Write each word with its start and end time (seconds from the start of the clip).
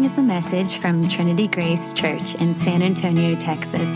following 0.00 0.12
is 0.12 0.18
a 0.18 0.22
message 0.22 0.78
from 0.80 1.06
Trinity 1.08 1.46
Grace 1.46 1.92
Church 1.92 2.34
in 2.36 2.54
San 2.54 2.80
Antonio, 2.82 3.36
Texas. 3.36 3.88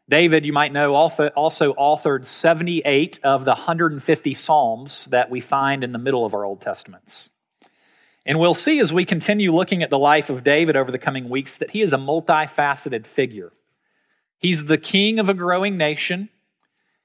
David, 0.08 0.44
you 0.44 0.52
might 0.52 0.72
know, 0.72 0.94
also 0.94 1.30
authored 1.30 2.26
78 2.26 3.20
of 3.24 3.44
the 3.44 3.52
150 3.52 4.34
Psalms 4.34 5.06
that 5.06 5.30
we 5.30 5.41
find 5.41 5.82
in 5.82 5.92
the 5.92 5.98
middle 5.98 6.24
of 6.24 6.32
our 6.32 6.44
Old 6.44 6.60
Testaments. 6.60 7.28
And 8.24 8.41
we'll 8.41 8.54
see 8.54 8.80
as 8.80 8.92
we 8.92 9.04
continue 9.04 9.52
looking 9.52 9.82
at 9.82 9.91
the 9.91 9.98
life 9.98 10.30
of 10.30 10.42
David 10.42 10.76
over 10.76 10.91
the 10.91 10.98
coming 10.98 11.28
weeks 11.28 11.58
that 11.58 11.70
he 11.70 11.82
is 11.82 11.92
a 11.92 11.96
multifaceted 11.96 13.06
figure. 13.06 13.52
He's 14.38 14.64
the 14.64 14.78
king 14.78 15.19
of 15.19 15.28
a 15.28 15.34
growing 15.34 15.76
nation. 15.76 16.28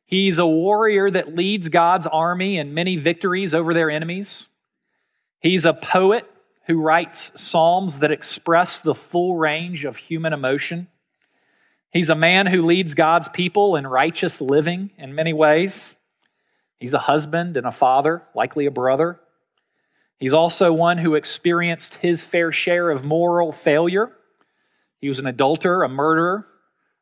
He's 0.05 0.39
a 0.39 0.45
warrior 0.45 1.09
that 1.09 1.35
leads 1.35 1.69
God's 1.69 2.07
army 2.07 2.57
in 2.57 2.73
many 2.73 2.97
victories 2.97 3.53
over 3.53 3.73
their 3.73 3.89
enemies. 3.89 4.47
He's 5.41 5.65
a 5.65 5.73
poet 5.73 6.29
who 6.67 6.79
writes 6.79 7.31
psalms 7.35 7.99
that 7.99 8.11
express 8.11 8.79
the 8.79 8.93
full 8.93 9.37
range 9.37 9.85
of 9.85 9.97
human 9.97 10.33
emotion. 10.33 10.87
He's 11.91 12.09
a 12.09 12.15
man 12.15 12.45
who 12.45 12.65
leads 12.65 12.93
God's 12.93 13.27
people 13.27 13.75
in 13.75 13.85
righteous 13.85 14.39
living 14.39 14.91
in 14.97 15.15
many 15.15 15.33
ways. 15.33 15.95
He's 16.79 16.93
a 16.93 16.99
husband 16.99 17.57
and 17.57 17.65
a 17.65 17.71
father, 17.71 18.23
likely 18.35 18.67
a 18.67 18.71
brother. 18.71 19.19
He's 20.19 20.33
also 20.33 20.71
one 20.71 20.99
who 20.99 21.15
experienced 21.15 21.95
his 21.95 22.23
fair 22.23 22.51
share 22.51 22.91
of 22.91 23.03
moral 23.03 23.51
failure. 23.51 24.11
He 24.99 25.09
was 25.09 25.17
an 25.17 25.25
adulterer, 25.25 25.83
a 25.83 25.89
murderer, 25.89 26.45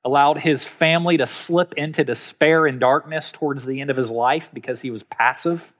allowed 0.06 0.38
his 0.38 0.64
family 0.64 1.18
to 1.18 1.28
slip 1.28 1.74
into 1.74 2.06
despair 2.06 2.66
and 2.66 2.80
darkness 2.80 3.32
towards 3.32 3.66
the 3.66 3.82
end 3.82 3.90
of 3.90 3.98
his 3.98 4.10
life 4.10 4.50
because 4.54 4.80
he 4.80 4.90
was 4.90 5.04
passive. 5.04 5.74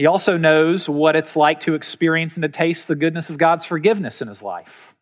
He 0.00 0.06
also 0.06 0.38
knows 0.38 0.88
what 0.88 1.14
it's 1.14 1.36
like 1.36 1.60
to 1.60 1.74
experience 1.74 2.34
and 2.34 2.42
to 2.42 2.48
taste 2.48 2.88
the 2.88 2.94
goodness 2.94 3.28
of 3.28 3.36
God's 3.36 3.66
forgiveness 3.66 4.22
in 4.22 4.28
his 4.28 4.40
life. 4.40 4.94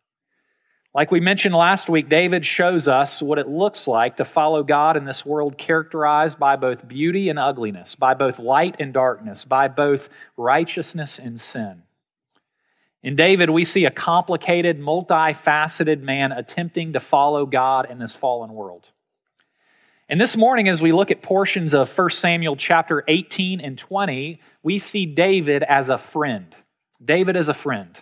Like 0.93 1.09
we 1.09 1.21
mentioned 1.21 1.55
last 1.55 1.87
week, 1.87 2.09
David 2.09 2.45
shows 2.45 2.85
us 2.85 3.21
what 3.21 3.39
it 3.39 3.47
looks 3.47 3.87
like 3.87 4.17
to 4.17 4.25
follow 4.25 4.61
God 4.61 4.97
in 4.97 5.05
this 5.05 5.25
world 5.25 5.57
characterized 5.57 6.37
by 6.37 6.57
both 6.57 6.85
beauty 6.85 7.29
and 7.29 7.39
ugliness, 7.39 7.95
by 7.95 8.13
both 8.13 8.39
light 8.39 8.75
and 8.81 8.91
darkness, 8.91 9.45
by 9.45 9.69
both 9.69 10.09
righteousness 10.35 11.17
and 11.17 11.39
sin. 11.39 11.83
In 13.01 13.15
David, 13.15 13.51
we 13.51 13.63
see 13.63 13.85
a 13.85 13.91
complicated, 13.91 14.81
multifaceted 14.81 16.01
man 16.01 16.33
attempting 16.33 16.91
to 16.91 16.99
follow 16.99 17.45
God 17.45 17.89
in 17.89 17.99
this 17.99 18.17
fallen 18.17 18.51
world. 18.51 18.89
And 20.11 20.19
this 20.19 20.35
morning, 20.35 20.67
as 20.67 20.81
we 20.81 20.91
look 20.91 21.11
at 21.11 21.21
portions 21.21 21.75
of 21.75 21.95
1 21.95 22.09
Samuel 22.09 22.55
chapter 22.55 23.03
18 23.07 23.61
and 23.61 23.77
20, 23.77 24.41
we 24.63 24.79
see 24.79 25.05
David 25.05 25.61
as 25.61 25.89
a 25.89 25.99
friend. 25.99 26.55
David 27.03 27.37
as 27.37 27.47
a 27.47 27.53
friend. 27.53 27.95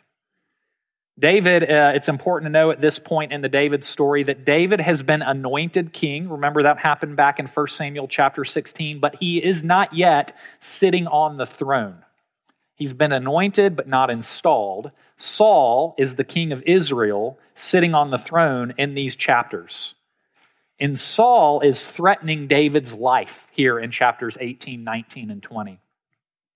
David, 1.19 1.63
uh, 1.63 1.91
it's 1.95 2.07
important 2.07 2.45
to 2.45 2.49
know 2.49 2.71
at 2.71 2.79
this 2.79 2.97
point 2.97 3.33
in 3.33 3.41
the 3.41 3.49
David 3.49 3.83
story 3.83 4.23
that 4.23 4.45
David 4.45 4.79
has 4.79 5.03
been 5.03 5.21
anointed 5.21 5.91
king. 5.91 6.29
Remember 6.29 6.63
that 6.63 6.77
happened 6.77 7.17
back 7.17 7.39
in 7.39 7.45
1 7.45 7.67
Samuel 7.67 8.07
chapter 8.07 8.45
16, 8.45 9.01
but 9.01 9.17
he 9.19 9.43
is 9.43 9.61
not 9.61 9.93
yet 9.93 10.33
sitting 10.61 11.07
on 11.07 11.35
the 11.35 11.45
throne. 11.45 12.05
He's 12.75 12.93
been 12.93 13.11
anointed 13.11 13.75
but 13.75 13.89
not 13.89 14.09
installed. 14.09 14.91
Saul 15.17 15.93
is 15.97 16.15
the 16.15 16.23
king 16.23 16.53
of 16.53 16.63
Israel 16.65 17.37
sitting 17.53 17.93
on 17.93 18.11
the 18.11 18.17
throne 18.17 18.73
in 18.77 18.93
these 18.93 19.13
chapters. 19.13 19.95
And 20.79 20.99
Saul 20.99 21.61
is 21.61 21.83
threatening 21.83 22.47
David's 22.47 22.93
life 22.93 23.47
here 23.51 23.79
in 23.79 23.89
chapters 23.91 24.37
18, 24.39 24.83
19, 24.83 25.31
and 25.31 25.41
20. 25.41 25.79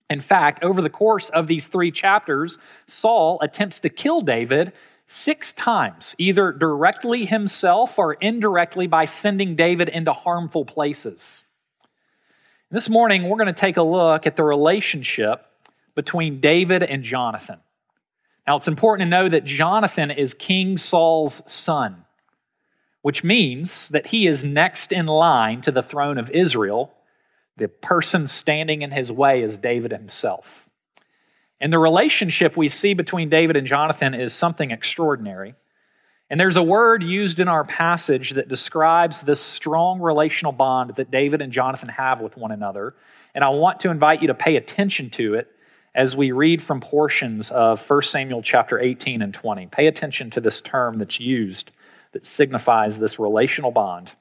In 0.08 0.20
fact, 0.20 0.62
over 0.62 0.80
the 0.80 0.90
course 0.90 1.28
of 1.30 1.46
these 1.46 1.66
three 1.66 1.90
chapters, 1.90 2.58
Saul 2.86 3.38
attempts 3.42 3.80
to 3.80 3.88
kill 3.88 4.20
David 4.20 4.72
six 5.06 5.52
times, 5.52 6.14
either 6.18 6.52
directly 6.52 7.24
himself 7.24 7.98
or 7.98 8.14
indirectly 8.14 8.86
by 8.86 9.06
sending 9.06 9.56
David 9.56 9.88
into 9.88 10.12
harmful 10.12 10.64
places. 10.64 11.44
This 12.70 12.88
morning, 12.88 13.24
we're 13.28 13.36
going 13.36 13.46
to 13.46 13.52
take 13.52 13.76
a 13.76 13.82
look 13.82 14.26
at 14.26 14.36
the 14.36 14.44
relationship 14.44 15.44
between 15.94 16.40
David 16.40 16.82
and 16.82 17.02
Jonathan. 17.02 17.58
Now, 18.46 18.56
it's 18.56 18.68
important 18.68 19.06
to 19.06 19.10
know 19.10 19.28
that 19.28 19.44
Jonathan 19.44 20.10
is 20.10 20.34
King 20.34 20.76
Saul's 20.76 21.42
son 21.46 22.04
which 23.02 23.22
means 23.22 23.88
that 23.88 24.08
he 24.08 24.26
is 24.26 24.42
next 24.44 24.92
in 24.92 25.06
line 25.06 25.60
to 25.62 25.72
the 25.72 25.82
throne 25.82 26.18
of 26.18 26.30
Israel. 26.30 26.92
The 27.56 27.68
person 27.68 28.26
standing 28.26 28.82
in 28.82 28.92
his 28.92 29.12
way 29.12 29.42
is 29.42 29.56
David 29.56 29.90
himself. 29.90 30.68
And 31.60 31.72
the 31.72 31.78
relationship 31.78 32.56
we 32.56 32.68
see 32.68 32.94
between 32.94 33.28
David 33.28 33.56
and 33.56 33.66
Jonathan 33.66 34.14
is 34.14 34.32
something 34.32 34.70
extraordinary. 34.70 35.54
And 36.30 36.40
there's 36.40 36.56
a 36.56 36.62
word 36.62 37.02
used 37.02 37.40
in 37.40 37.48
our 37.48 37.64
passage 37.64 38.30
that 38.30 38.48
describes 38.48 39.20
this 39.20 39.40
strong 39.40 40.00
relational 40.00 40.52
bond 40.52 40.94
that 40.96 41.10
David 41.10 41.42
and 41.42 41.52
Jonathan 41.52 41.90
have 41.90 42.20
with 42.20 42.36
one 42.36 42.52
another. 42.52 42.94
And 43.34 43.44
I 43.44 43.50
want 43.50 43.80
to 43.80 43.90
invite 43.90 44.22
you 44.22 44.28
to 44.28 44.34
pay 44.34 44.56
attention 44.56 45.10
to 45.10 45.34
it 45.34 45.48
as 45.94 46.16
we 46.16 46.32
read 46.32 46.62
from 46.62 46.80
portions 46.80 47.50
of 47.50 47.88
1 47.88 48.02
Samuel 48.02 48.42
chapter 48.42 48.80
18 48.80 49.20
and 49.20 49.34
20. 49.34 49.66
Pay 49.66 49.86
attention 49.86 50.30
to 50.30 50.40
this 50.40 50.60
term 50.60 50.98
that's 50.98 51.20
used 51.20 51.70
that 52.12 52.26
signifies 52.26 52.98
this 52.98 53.18
relational 53.18 53.70
bond. 53.70 54.12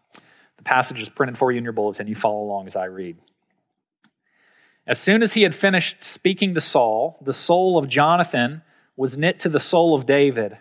The 0.57 0.63
passage 0.63 0.99
is 0.99 1.09
printed 1.09 1.37
for 1.37 1.51
you 1.51 1.57
in 1.57 1.63
your 1.63 1.73
bulletin. 1.73 2.07
You 2.07 2.15
follow 2.15 2.43
along 2.43 2.67
as 2.67 2.75
I 2.75 2.85
read. 2.85 3.17
As 4.87 4.99
soon 4.99 5.23
as 5.23 5.33
he 5.33 5.43
had 5.43 5.55
finished 5.55 6.03
speaking 6.03 6.53
to 6.55 6.61
Saul, 6.61 7.17
the 7.21 7.33
soul 7.33 7.77
of 7.77 7.87
Jonathan 7.87 8.61
was 8.95 9.17
knit 9.17 9.39
to 9.41 9.49
the 9.49 9.59
soul 9.59 9.95
of 9.95 10.05
David, 10.05 10.57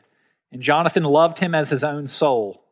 and 0.53 0.63
Jonathan 0.63 1.05
loved 1.05 1.39
him 1.39 1.55
as 1.55 1.71
his 1.71 1.85
own 1.85 2.07
soul. 2.07 2.63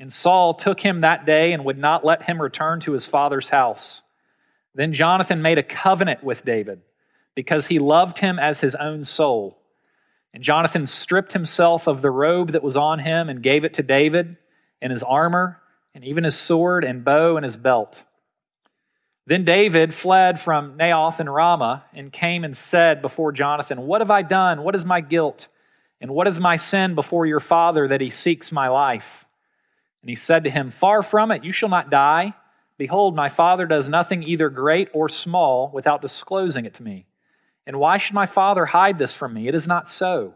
And 0.00 0.12
Saul 0.12 0.54
took 0.54 0.80
him 0.80 1.00
that 1.00 1.26
day 1.26 1.52
and 1.52 1.64
would 1.64 1.78
not 1.78 2.04
let 2.04 2.22
him 2.22 2.40
return 2.40 2.80
to 2.80 2.92
his 2.92 3.06
father's 3.06 3.48
house. 3.48 4.02
Then 4.74 4.92
Jonathan 4.92 5.42
made 5.42 5.58
a 5.58 5.62
covenant 5.62 6.22
with 6.22 6.44
David 6.44 6.82
because 7.34 7.66
he 7.66 7.78
loved 7.78 8.18
him 8.18 8.38
as 8.38 8.60
his 8.60 8.74
own 8.76 9.04
soul. 9.04 9.57
And 10.34 10.42
Jonathan 10.42 10.86
stripped 10.86 11.32
himself 11.32 11.86
of 11.86 12.02
the 12.02 12.10
robe 12.10 12.52
that 12.52 12.62
was 12.62 12.76
on 12.76 12.98
him 12.98 13.28
and 13.28 13.42
gave 13.42 13.64
it 13.64 13.74
to 13.74 13.82
David, 13.82 14.36
and 14.80 14.92
his 14.92 15.02
armor, 15.02 15.60
and 15.94 16.04
even 16.04 16.24
his 16.24 16.36
sword 16.36 16.84
and 16.84 17.04
bow 17.04 17.36
and 17.36 17.44
his 17.44 17.56
belt. 17.56 18.04
Then 19.26 19.44
David 19.44 19.92
fled 19.92 20.40
from 20.40 20.78
Naioth 20.78 21.20
and 21.20 21.32
Ramah 21.32 21.84
and 21.92 22.12
came 22.12 22.44
and 22.44 22.56
said 22.56 23.02
before 23.02 23.32
Jonathan, 23.32 23.82
What 23.82 24.00
have 24.00 24.10
I 24.10 24.22
done? 24.22 24.62
What 24.62 24.74
is 24.74 24.84
my 24.84 25.00
guilt? 25.00 25.48
And 26.00 26.12
what 26.12 26.28
is 26.28 26.38
my 26.38 26.56
sin 26.56 26.94
before 26.94 27.26
your 27.26 27.40
father 27.40 27.88
that 27.88 28.00
he 28.00 28.10
seeks 28.10 28.52
my 28.52 28.68
life? 28.68 29.26
And 30.00 30.08
he 30.08 30.16
said 30.16 30.44
to 30.44 30.50
him, 30.50 30.70
Far 30.70 31.02
from 31.02 31.30
it, 31.30 31.44
you 31.44 31.52
shall 31.52 31.68
not 31.68 31.90
die. 31.90 32.34
Behold, 32.78 33.16
my 33.16 33.28
father 33.28 33.66
does 33.66 33.88
nothing 33.88 34.22
either 34.22 34.48
great 34.48 34.88
or 34.94 35.08
small 35.08 35.70
without 35.74 36.00
disclosing 36.00 36.64
it 36.64 36.74
to 36.74 36.82
me. 36.82 37.06
And 37.68 37.78
why 37.78 37.98
should 37.98 38.14
my 38.14 38.24
father 38.24 38.64
hide 38.64 38.98
this 38.98 39.12
from 39.12 39.34
me? 39.34 39.46
It 39.46 39.54
is 39.54 39.66
not 39.66 39.90
so. 39.90 40.32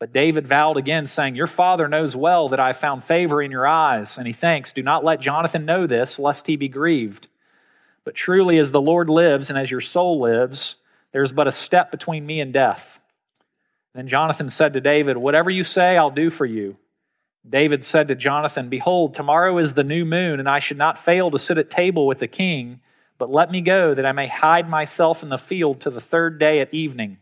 But 0.00 0.12
David 0.12 0.48
vowed 0.48 0.76
again, 0.76 1.06
saying, 1.06 1.36
Your 1.36 1.46
father 1.46 1.86
knows 1.86 2.16
well 2.16 2.48
that 2.48 2.58
I 2.58 2.66
have 2.68 2.76
found 2.76 3.04
favor 3.04 3.40
in 3.40 3.52
your 3.52 3.68
eyes. 3.68 4.18
And 4.18 4.26
he 4.26 4.32
thinks, 4.32 4.72
Do 4.72 4.82
not 4.82 5.04
let 5.04 5.20
Jonathan 5.20 5.64
know 5.64 5.86
this, 5.86 6.18
lest 6.18 6.48
he 6.48 6.56
be 6.56 6.66
grieved. 6.66 7.28
But 8.02 8.16
truly, 8.16 8.58
as 8.58 8.72
the 8.72 8.80
Lord 8.80 9.08
lives 9.08 9.48
and 9.48 9.56
as 9.56 9.70
your 9.70 9.80
soul 9.80 10.20
lives, 10.20 10.74
there 11.12 11.22
is 11.22 11.30
but 11.30 11.46
a 11.46 11.52
step 11.52 11.92
between 11.92 12.26
me 12.26 12.40
and 12.40 12.52
death. 12.52 12.98
Then 13.94 14.08
Jonathan 14.08 14.50
said 14.50 14.72
to 14.72 14.80
David, 14.80 15.18
Whatever 15.18 15.50
you 15.50 15.62
say, 15.62 15.96
I'll 15.96 16.10
do 16.10 16.30
for 16.30 16.46
you. 16.46 16.78
David 17.48 17.84
said 17.84 18.08
to 18.08 18.16
Jonathan, 18.16 18.68
Behold, 18.68 19.14
tomorrow 19.14 19.56
is 19.58 19.74
the 19.74 19.84
new 19.84 20.04
moon, 20.04 20.40
and 20.40 20.48
I 20.48 20.58
should 20.58 20.78
not 20.78 20.98
fail 20.98 21.30
to 21.30 21.38
sit 21.38 21.58
at 21.58 21.70
table 21.70 22.08
with 22.08 22.18
the 22.18 22.26
king, 22.26 22.80
but 23.20 23.30
let 23.30 23.50
me 23.50 23.60
go, 23.60 23.94
that 23.94 24.06
I 24.06 24.12
may 24.12 24.26
hide 24.26 24.66
myself 24.66 25.22
in 25.22 25.28
the 25.28 25.36
field 25.36 25.82
to 25.82 25.90
the 25.90 26.00
third 26.00 26.38
day 26.38 26.60
at 26.60 26.72
evening. 26.72 27.18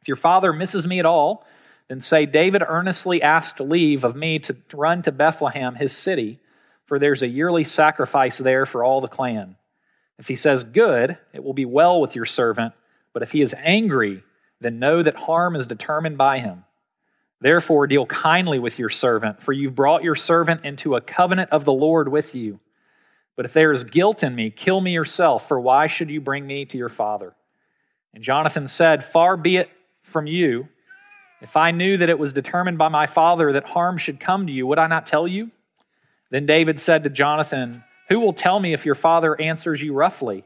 If 0.00 0.08
your 0.08 0.16
father 0.16 0.50
misses 0.50 0.86
me 0.86 0.98
at 0.98 1.04
all, 1.04 1.46
then 1.88 2.00
say, 2.00 2.24
David 2.24 2.62
earnestly 2.66 3.20
asked 3.20 3.60
leave 3.60 4.02
of 4.02 4.16
me 4.16 4.38
to 4.38 4.56
run 4.72 5.02
to 5.02 5.12
Bethlehem, 5.12 5.74
his 5.74 5.94
city, 5.94 6.40
for 6.86 6.98
there's 6.98 7.20
a 7.20 7.28
yearly 7.28 7.64
sacrifice 7.64 8.38
there 8.38 8.64
for 8.64 8.82
all 8.82 9.02
the 9.02 9.08
clan. 9.08 9.56
If 10.18 10.26
he 10.26 10.36
says, 10.36 10.64
Good, 10.64 11.18
it 11.34 11.44
will 11.44 11.52
be 11.52 11.66
well 11.66 12.00
with 12.00 12.16
your 12.16 12.24
servant, 12.24 12.72
but 13.12 13.22
if 13.22 13.32
he 13.32 13.42
is 13.42 13.54
angry, 13.58 14.24
then 14.58 14.78
know 14.78 15.02
that 15.02 15.16
harm 15.16 15.54
is 15.54 15.66
determined 15.66 16.16
by 16.16 16.38
him. 16.38 16.64
Therefore, 17.42 17.86
deal 17.86 18.06
kindly 18.06 18.58
with 18.58 18.78
your 18.78 18.88
servant, 18.88 19.42
for 19.42 19.52
you've 19.52 19.74
brought 19.74 20.02
your 20.02 20.16
servant 20.16 20.64
into 20.64 20.96
a 20.96 21.02
covenant 21.02 21.50
of 21.52 21.66
the 21.66 21.72
Lord 21.72 22.08
with 22.08 22.34
you. 22.34 22.58
But 23.40 23.46
if 23.46 23.54
there 23.54 23.72
is 23.72 23.84
guilt 23.84 24.22
in 24.22 24.34
me, 24.34 24.50
kill 24.50 24.82
me 24.82 24.92
yourself, 24.92 25.48
for 25.48 25.58
why 25.58 25.86
should 25.86 26.10
you 26.10 26.20
bring 26.20 26.46
me 26.46 26.66
to 26.66 26.76
your 26.76 26.90
father? 26.90 27.32
And 28.12 28.22
Jonathan 28.22 28.68
said, 28.68 29.02
Far 29.02 29.38
be 29.38 29.56
it 29.56 29.70
from 30.02 30.26
you. 30.26 30.68
If 31.40 31.56
I 31.56 31.70
knew 31.70 31.96
that 31.96 32.10
it 32.10 32.18
was 32.18 32.34
determined 32.34 32.76
by 32.76 32.88
my 32.88 33.06
father 33.06 33.54
that 33.54 33.64
harm 33.64 33.96
should 33.96 34.20
come 34.20 34.46
to 34.46 34.52
you, 34.52 34.66
would 34.66 34.78
I 34.78 34.88
not 34.88 35.06
tell 35.06 35.26
you? 35.26 35.50
Then 36.28 36.44
David 36.44 36.80
said 36.80 37.02
to 37.04 37.08
Jonathan, 37.08 37.82
Who 38.10 38.20
will 38.20 38.34
tell 38.34 38.60
me 38.60 38.74
if 38.74 38.84
your 38.84 38.94
father 38.94 39.40
answers 39.40 39.80
you 39.80 39.94
roughly? 39.94 40.44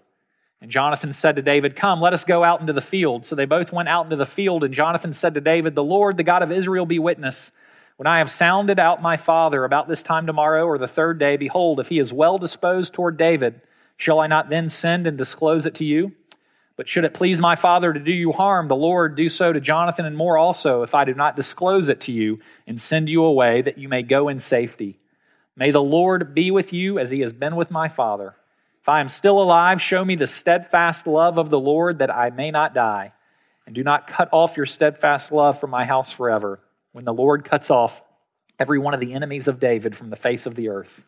And 0.61 0.71
Jonathan 0.71 1.13
said 1.13 1.35
to 1.35 1.43
David, 1.43 1.75
Come, 1.75 2.01
let 2.01 2.13
us 2.13 2.25
go 2.25 2.45
out 2.45 2.61
into 2.61 2.73
the 2.73 2.81
field. 2.81 3.27
So 3.27 3.35
they 3.35 3.45
both 3.45 3.73
went 3.73 3.89
out 3.89 4.05
into 4.05 4.15
the 4.15 4.25
field, 4.25 4.63
and 4.63 4.73
Jonathan 4.73 5.13
said 5.13 5.35
to 5.35 5.41
David, 5.41 5.75
The 5.75 5.83
Lord, 5.83 6.17
the 6.17 6.23
God 6.23 6.45
of 6.45 6.53
Israel, 6.53 6.87
be 6.87 7.01
witness. 7.01 7.51
When 7.97 8.07
I 8.09 8.19
have 8.19 8.31
sounded 8.31 8.81
out 8.81 9.01
my 9.01 9.17
father 9.17 9.65
about 9.65 9.89
this 9.89 10.03
time 10.03 10.27
tomorrow 10.27 10.67
or 10.67 10.79
the 10.79 10.89
third 10.89 11.19
day, 11.19 11.37
behold, 11.37 11.79
if 11.79 11.89
he 11.89 12.01
is 12.01 12.13
well 12.13 12.39
disposed 12.39 12.93
toward 12.93 13.17
David, 13.17 13.61
shall 13.97 14.19
I 14.19 14.27
not 14.27 14.51
then 14.51 14.69
send 14.69 15.07
and 15.07 15.17
disclose 15.17 15.65
it 15.65 15.77
to 15.77 15.85
you? 15.85 16.13
But 16.77 16.89
should 16.89 17.05
it 17.05 17.15
please 17.15 17.39
my 17.39 17.55
father 17.55 17.93
to 17.93 18.01
do 18.01 18.11
you 18.11 18.33
harm, 18.33 18.67
the 18.67 18.75
Lord 18.75 19.15
do 19.15 19.29
so 19.29 19.53
to 19.53 19.61
Jonathan 19.61 20.07
and 20.07 20.17
more 20.17 20.37
also, 20.37 20.83
if 20.83 20.93
I 20.93 21.05
do 21.05 21.15
not 21.15 21.37
disclose 21.37 21.89
it 21.89 22.01
to 22.03 22.13
you 22.13 22.41
and 22.67 22.81
send 22.81 23.09
you 23.09 23.23
away, 23.23 23.63
that 23.63 23.79
you 23.79 23.89
may 23.89 24.03
go 24.03 24.29
in 24.29 24.41
safety. 24.41 24.99
May 25.57 25.71
the 25.71 25.81
Lord 25.81 26.35
be 26.35 26.51
with 26.51 26.73
you 26.73 26.99
as 26.99 27.13
he 27.13 27.21
has 27.21 27.33
been 27.33 27.55
with 27.55 27.71
my 27.71 27.89
father. 27.89 28.35
If 28.83 28.89
I 28.89 29.01
am 29.01 29.09
still 29.09 29.41
alive, 29.41 29.81
show 29.81 30.05
me 30.05 30.17
the 30.17 30.27
steadfast 30.27 31.07
love 31.07 31.39
of 31.39 31.49
the 31.49 31.61
Lord 31.61 32.01
that 32.01 32.13
I 32.13 32.31
may 32.31 32.51
not 32.51 32.75
die. 32.75 33.13
And 33.67 33.75
do 33.75 33.85
not 33.85 34.09
cut 34.09 34.29
off 34.33 34.57
your 34.57 34.67
steadfast 34.67 35.31
love 35.31 35.61
from 35.61 35.71
my 35.71 35.85
house 35.85 36.11
forever, 36.13 36.61
when 36.95 37.05
the 37.05 37.13
Lord 37.13 37.45
cuts 37.45 37.71
off 37.71 38.03
every 38.59 38.79
one 38.79 38.95
of 38.95 39.01
the 39.01 39.13
enemies 39.13 39.49
of 39.49 39.61
David 39.61 39.95
from 39.95 40.09
the 40.09 40.17
face 40.17 40.47
of 40.47 40.55
the 40.55 40.71
earth. 40.71 41.05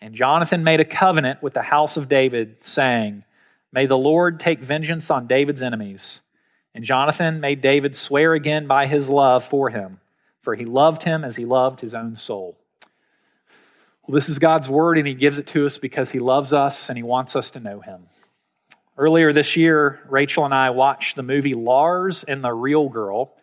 And 0.00 0.14
Jonathan 0.14 0.62
made 0.62 0.78
a 0.78 0.84
covenant 0.84 1.42
with 1.42 1.54
the 1.54 1.62
house 1.62 1.96
of 1.96 2.08
David, 2.08 2.58
saying, 2.62 3.24
May 3.72 3.86
the 3.86 3.98
Lord 3.98 4.38
take 4.38 4.60
vengeance 4.60 5.10
on 5.10 5.26
David's 5.26 5.62
enemies. 5.62 6.20
And 6.74 6.84
Jonathan 6.84 7.40
made 7.40 7.62
David 7.62 7.96
swear 7.96 8.34
again 8.34 8.68
by 8.68 8.86
his 8.86 9.10
love 9.10 9.44
for 9.44 9.70
him, 9.70 9.98
for 10.42 10.54
he 10.54 10.66
loved 10.66 11.02
him 11.02 11.24
as 11.24 11.34
he 11.34 11.46
loved 11.46 11.80
his 11.80 11.94
own 11.94 12.14
soul. 12.14 12.56
Well, 14.06 14.14
this 14.14 14.28
is 14.28 14.38
God's 14.38 14.68
word, 14.68 14.98
and 14.98 15.08
He 15.08 15.14
gives 15.14 15.40
it 15.40 15.48
to 15.48 15.66
us 15.66 15.78
because 15.78 16.12
He 16.12 16.20
loves 16.20 16.52
us 16.52 16.88
and 16.88 16.96
He 16.96 17.02
wants 17.02 17.34
us 17.34 17.50
to 17.50 17.60
know 17.60 17.80
Him. 17.80 18.06
Earlier 18.96 19.32
this 19.32 19.56
year, 19.56 19.98
Rachel 20.08 20.44
and 20.44 20.54
I 20.54 20.70
watched 20.70 21.16
the 21.16 21.24
movie 21.24 21.54
Lars 21.54 22.22
and 22.22 22.42
the 22.42 22.52
Real 22.52 22.88
Girl. 22.88 23.34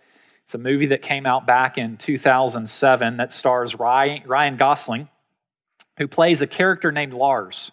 It's 0.45 0.55
a 0.55 0.57
movie 0.57 0.87
that 0.87 1.01
came 1.01 1.25
out 1.25 1.45
back 1.45 1.77
in 1.77 1.97
2007 1.97 3.17
that 3.17 3.31
stars 3.31 3.75
Ryan 3.75 4.57
Gosling, 4.57 5.09
who 5.97 6.07
plays 6.07 6.41
a 6.41 6.47
character 6.47 6.91
named 6.91 7.13
Lars. 7.13 7.71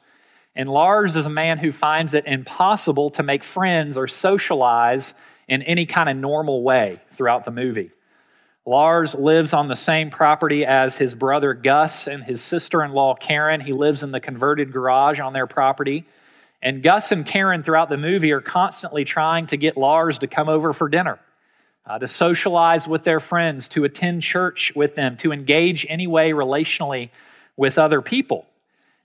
And 0.54 0.68
Lars 0.68 1.16
is 1.16 1.26
a 1.26 1.30
man 1.30 1.58
who 1.58 1.72
finds 1.72 2.14
it 2.14 2.26
impossible 2.26 3.10
to 3.10 3.22
make 3.22 3.44
friends 3.44 3.96
or 3.96 4.08
socialize 4.08 5.14
in 5.48 5.62
any 5.62 5.86
kind 5.86 6.08
of 6.08 6.16
normal 6.16 6.62
way 6.62 7.00
throughout 7.12 7.44
the 7.44 7.50
movie. 7.50 7.90
Lars 8.66 9.14
lives 9.14 9.52
on 9.52 9.68
the 9.68 9.74
same 9.74 10.10
property 10.10 10.64
as 10.64 10.96
his 10.96 11.14
brother 11.14 11.54
Gus 11.54 12.06
and 12.06 12.22
his 12.22 12.42
sister 12.42 12.84
in 12.84 12.92
law 12.92 13.14
Karen. 13.14 13.60
He 13.60 13.72
lives 13.72 14.02
in 14.02 14.10
the 14.12 14.20
converted 14.20 14.72
garage 14.72 15.18
on 15.18 15.32
their 15.32 15.46
property. 15.46 16.06
And 16.62 16.82
Gus 16.82 17.10
and 17.10 17.24
Karen 17.24 17.62
throughout 17.62 17.88
the 17.88 17.96
movie 17.96 18.32
are 18.32 18.40
constantly 18.40 19.04
trying 19.04 19.46
to 19.48 19.56
get 19.56 19.76
Lars 19.76 20.18
to 20.18 20.26
come 20.26 20.48
over 20.48 20.72
for 20.72 20.88
dinner, 20.88 21.18
uh, 21.90 21.98
to 21.98 22.06
socialize 22.06 22.86
with 22.86 23.02
their 23.02 23.18
friends, 23.18 23.66
to 23.66 23.82
attend 23.82 24.22
church 24.22 24.70
with 24.76 24.94
them, 24.94 25.16
to 25.16 25.32
engage 25.32 25.84
any 25.88 26.06
way 26.06 26.30
relationally 26.30 27.10
with 27.56 27.78
other 27.78 28.00
people. 28.00 28.46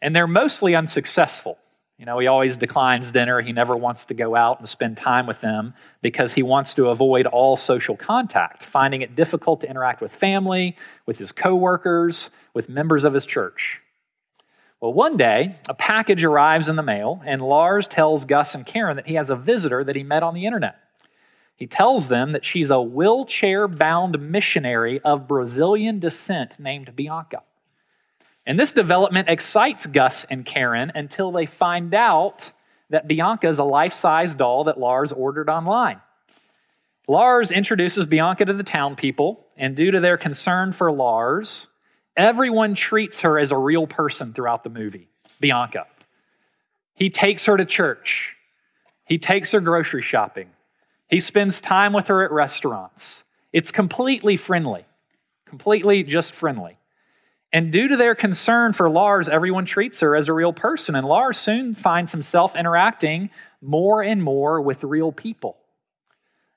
And 0.04 0.16
they're 0.16 0.28
mostly 0.28 0.76
unsuccessful. 0.76 1.58
You 1.98 2.06
know, 2.06 2.20
he 2.20 2.28
always 2.28 2.58
declines 2.58 3.10
dinner. 3.10 3.42
He 3.42 3.54
never 3.54 3.76
wants 3.76 4.06
to 4.06 4.14
go 4.14 4.36
out 4.36 4.60
and 4.60 4.70
spend 4.70 4.98
time 4.98 5.26
with 5.26 5.42
them 5.42 5.74
because 6.04 6.34
he 6.34 6.44
wants 6.44 6.76
to 6.76 6.90
avoid 6.90 7.26
all 7.26 7.58
social 7.58 7.98
contact, 7.98 8.62
finding 8.62 9.02
it 9.02 9.16
difficult 9.16 9.62
to 9.62 9.70
interact 9.70 10.00
with 10.00 10.12
family, 10.12 10.78
with 11.08 11.18
his 11.18 11.32
coworkers, 11.32 12.30
with 12.54 12.70
members 12.70 13.04
of 13.04 13.16
his 13.16 13.26
church. 13.26 13.82
Well, 14.80 14.94
one 14.94 15.18
day, 15.18 15.56
a 15.68 15.74
package 15.74 16.24
arrives 16.24 16.70
in 16.70 16.76
the 16.76 16.84
mail, 16.84 17.20
and 17.26 17.42
Lars 17.42 17.88
tells 17.88 18.26
Gus 18.26 18.54
and 18.54 18.64
Karen 18.64 18.98
that 18.98 19.08
he 19.08 19.16
has 19.16 19.32
a 19.32 19.36
visitor 19.36 19.84
that 19.84 19.96
he 19.96 20.04
met 20.04 20.22
on 20.22 20.36
the 20.36 20.46
internet. 20.46 20.76
He 21.56 21.68
tells 21.68 22.08
them 22.08 22.34
that 22.34 22.44
she's 22.44 22.70
a 22.70 22.82
wheelchair 22.82 23.68
bound 23.68 24.20
missionary 24.20 25.00
of 25.02 25.28
Brazilian 25.28 26.00
descent 26.00 26.60
named 26.60 26.96
Bianca. 26.96 27.44
And 28.46 28.60
this 28.60 28.72
development 28.72 29.30
excites 29.30 29.86
Gus 29.86 30.26
and 30.30 30.46
Karen 30.46 30.92
until 30.94 31.32
they 31.32 31.46
find 31.46 31.94
out 31.94 32.52
that 32.90 33.08
Bianca 33.08 33.48
is 33.50 33.58
a 33.58 33.64
life 33.64 33.94
size 33.94 34.36
doll 34.36 34.66
that 34.66 34.80
Lars 34.80 35.12
ordered 35.12 35.50
online. 35.50 36.02
Lars 37.08 37.52
introduces 37.52 38.06
Bianca 38.06 38.46
to 38.46 38.54
the 38.54 38.64
town 38.64 38.96
people, 38.96 39.46
and 39.58 39.76
due 39.76 39.92
to 39.92 40.00
their 40.00 40.18
concern 40.18 40.74
for 40.74 40.92
Lars, 40.92 41.68
everyone 42.18 42.76
treats 42.76 43.22
her 43.22 43.40
as 43.40 43.52
a 43.52 43.58
real 43.58 43.88
person 43.88 44.34
throughout 44.34 44.64
the 44.64 44.70
movie, 44.70 45.08
Bianca. 45.40 45.86
He 46.96 47.10
takes 47.10 47.46
her 47.46 47.58
to 47.58 47.66
church, 47.66 48.36
he 49.06 49.18
takes 49.18 49.52
her 49.52 49.60
grocery 49.60 50.02
shopping, 50.02 50.50
he 51.10 51.20
spends 51.20 51.62
time 51.62 51.94
with 51.94 52.08
her 52.08 52.24
at 52.24 52.32
restaurants. 52.32 53.24
It's 53.54 53.72
completely 53.72 54.38
friendly, 54.38 54.86
completely 55.46 56.04
just 56.04 56.34
friendly. 56.34 56.78
And 57.54 57.72
due 57.72 57.88
to 57.88 57.96
their 57.96 58.16
concern 58.16 58.74
for 58.74 58.90
Lars, 58.90 59.30
everyone 59.30 59.66
treats 59.66 60.02
her 60.02 60.16
as 60.16 60.28
a 60.28 60.34
real 60.34 60.52
person. 60.52 60.94
And 60.94 61.08
Lars 61.08 61.38
soon 61.38 61.74
finds 61.74 62.12
himself 62.12 62.56
interacting 62.56 63.30
more 63.62 64.02
and 64.02 64.22
more 64.22 64.60
with 64.60 64.84
real 64.84 65.12
people. 65.12 65.58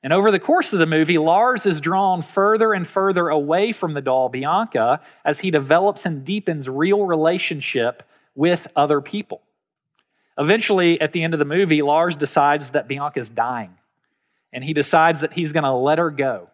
And 0.03 0.13
over 0.13 0.31
the 0.31 0.39
course 0.39 0.73
of 0.73 0.79
the 0.79 0.87
movie, 0.87 1.19
Lars 1.19 1.67
is 1.67 1.81
drawn 1.81 2.23
further 2.23 2.73
and 2.73 2.87
further 2.87 3.29
away 3.29 3.73
from 3.73 3.95
the 3.95 4.01
doll 4.01 4.29
Bianca 4.29 5.01
as 5.25 5.41
he 5.41 5.51
develops 5.51 6.07
and 6.07 6.25
deepens 6.25 6.69
real 6.69 7.05
relationship 7.05 8.03
with 8.35 8.67
other 8.77 9.01
people. 9.01 9.43
Eventually, 10.39 11.01
at 11.01 11.13
the 11.13 11.25
end 11.25 11.35
of 11.35 11.39
the 11.39 11.45
movie, 11.45 11.83
Lars 11.83 12.17
decides 12.17 12.71
that 12.71 12.87
Bianca's 12.87 13.29
dying, 13.29 13.75
and 14.53 14.65
he 14.65 14.73
decides 14.73 15.21
that 15.21 15.33
he's 15.33 15.53
going 15.53 15.65
to 15.65 15.73
let 15.73 15.99
her 15.99 16.11
go. 16.11 16.49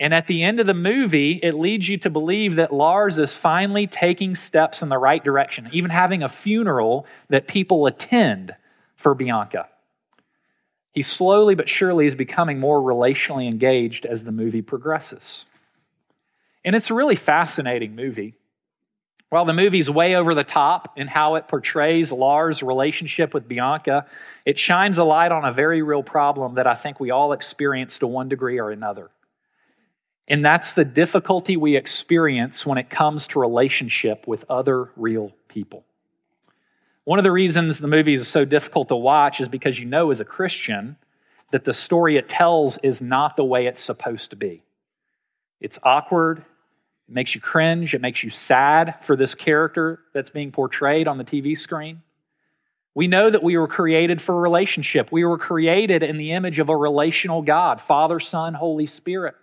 And 0.00 0.12
at 0.12 0.26
the 0.26 0.42
end 0.42 0.58
of 0.58 0.66
the 0.66 0.74
movie, 0.74 1.38
it 1.42 1.54
leads 1.54 1.88
you 1.88 1.98
to 1.98 2.10
believe 2.10 2.56
that 2.56 2.72
Lars 2.72 3.18
is 3.18 3.32
finally 3.32 3.86
taking 3.86 4.34
steps 4.34 4.82
in 4.82 4.88
the 4.88 4.98
right 4.98 5.22
direction, 5.22 5.68
even 5.72 5.90
having 5.90 6.22
a 6.22 6.28
funeral 6.28 7.06
that 7.28 7.46
people 7.46 7.86
attend 7.86 8.54
for 8.96 9.14
Bianca. 9.14 9.68
He 10.92 11.02
slowly 11.02 11.54
but 11.54 11.68
surely 11.68 12.06
is 12.06 12.14
becoming 12.14 12.58
more 12.58 12.80
relationally 12.80 13.48
engaged 13.48 14.06
as 14.06 14.24
the 14.24 14.32
movie 14.32 14.62
progresses. 14.62 15.44
And 16.64 16.74
it's 16.74 16.90
a 16.90 16.94
really 16.94 17.16
fascinating 17.16 17.94
movie. 17.94 18.34
While 19.30 19.44
the 19.44 19.52
movie's 19.52 19.90
way 19.90 20.14
over 20.14 20.34
the 20.34 20.44
top 20.44 20.96
in 20.96 21.08
how 21.08 21.34
it 21.34 21.48
portrays 21.48 22.12
Lars' 22.12 22.62
relationship 22.62 23.34
with 23.34 23.48
Bianca, 23.48 24.06
it 24.44 24.58
shines 24.58 24.98
a 24.98 25.04
light 25.04 25.32
on 25.32 25.44
a 25.44 25.52
very 25.52 25.82
real 25.82 26.02
problem 26.02 26.54
that 26.54 26.66
I 26.66 26.74
think 26.74 27.00
we 27.00 27.10
all 27.10 27.32
experience 27.32 27.98
to 27.98 28.06
one 28.06 28.28
degree 28.28 28.60
or 28.60 28.70
another. 28.70 29.10
And 30.28 30.44
that's 30.44 30.72
the 30.72 30.84
difficulty 30.84 31.56
we 31.56 31.76
experience 31.76 32.64
when 32.64 32.78
it 32.78 32.88
comes 32.88 33.26
to 33.28 33.40
relationship 33.40 34.26
with 34.26 34.44
other 34.48 34.90
real 34.96 35.32
people. 35.48 35.84
One 37.04 37.18
of 37.18 37.24
the 37.24 37.32
reasons 37.32 37.78
the 37.78 37.88
movie 37.88 38.14
is 38.14 38.26
so 38.26 38.44
difficult 38.46 38.88
to 38.88 38.96
watch 38.96 39.40
is 39.40 39.48
because 39.48 39.78
you 39.78 39.84
know 39.84 40.10
as 40.10 40.20
a 40.20 40.24
Christian 40.24 40.96
that 41.50 41.64
the 41.64 41.72
story 41.74 42.16
it 42.16 42.28
tells 42.28 42.78
is 42.82 43.02
not 43.02 43.36
the 43.36 43.44
way 43.44 43.66
it's 43.66 43.82
supposed 43.82 44.30
to 44.30 44.36
be. 44.36 44.62
It's 45.60 45.78
awkward, 45.82 46.44
it 47.08 47.14
makes 47.14 47.34
you 47.34 47.40
cringe, 47.40 47.94
it 47.94 48.00
makes 48.00 48.22
you 48.22 48.30
sad 48.30 48.96
for 49.02 49.16
this 49.16 49.34
character 49.34 50.00
that's 50.12 50.30
being 50.30 50.52
portrayed 50.52 51.06
on 51.06 51.18
the 51.18 51.24
TV 51.24 51.56
screen. 51.56 52.02
We 52.94 53.08
know 53.08 53.28
that 53.28 53.42
we 53.42 53.56
were 53.56 53.66
created 53.66 54.22
for 54.22 54.36
a 54.36 54.40
relationship. 54.40 55.10
We 55.10 55.24
were 55.24 55.36
created 55.36 56.02
in 56.02 56.16
the 56.16 56.32
image 56.32 56.60
of 56.60 56.68
a 56.68 56.76
relational 56.76 57.42
God, 57.42 57.80
Father, 57.80 58.20
Son, 58.20 58.54
Holy 58.54 58.86
Spirit. 58.86 59.34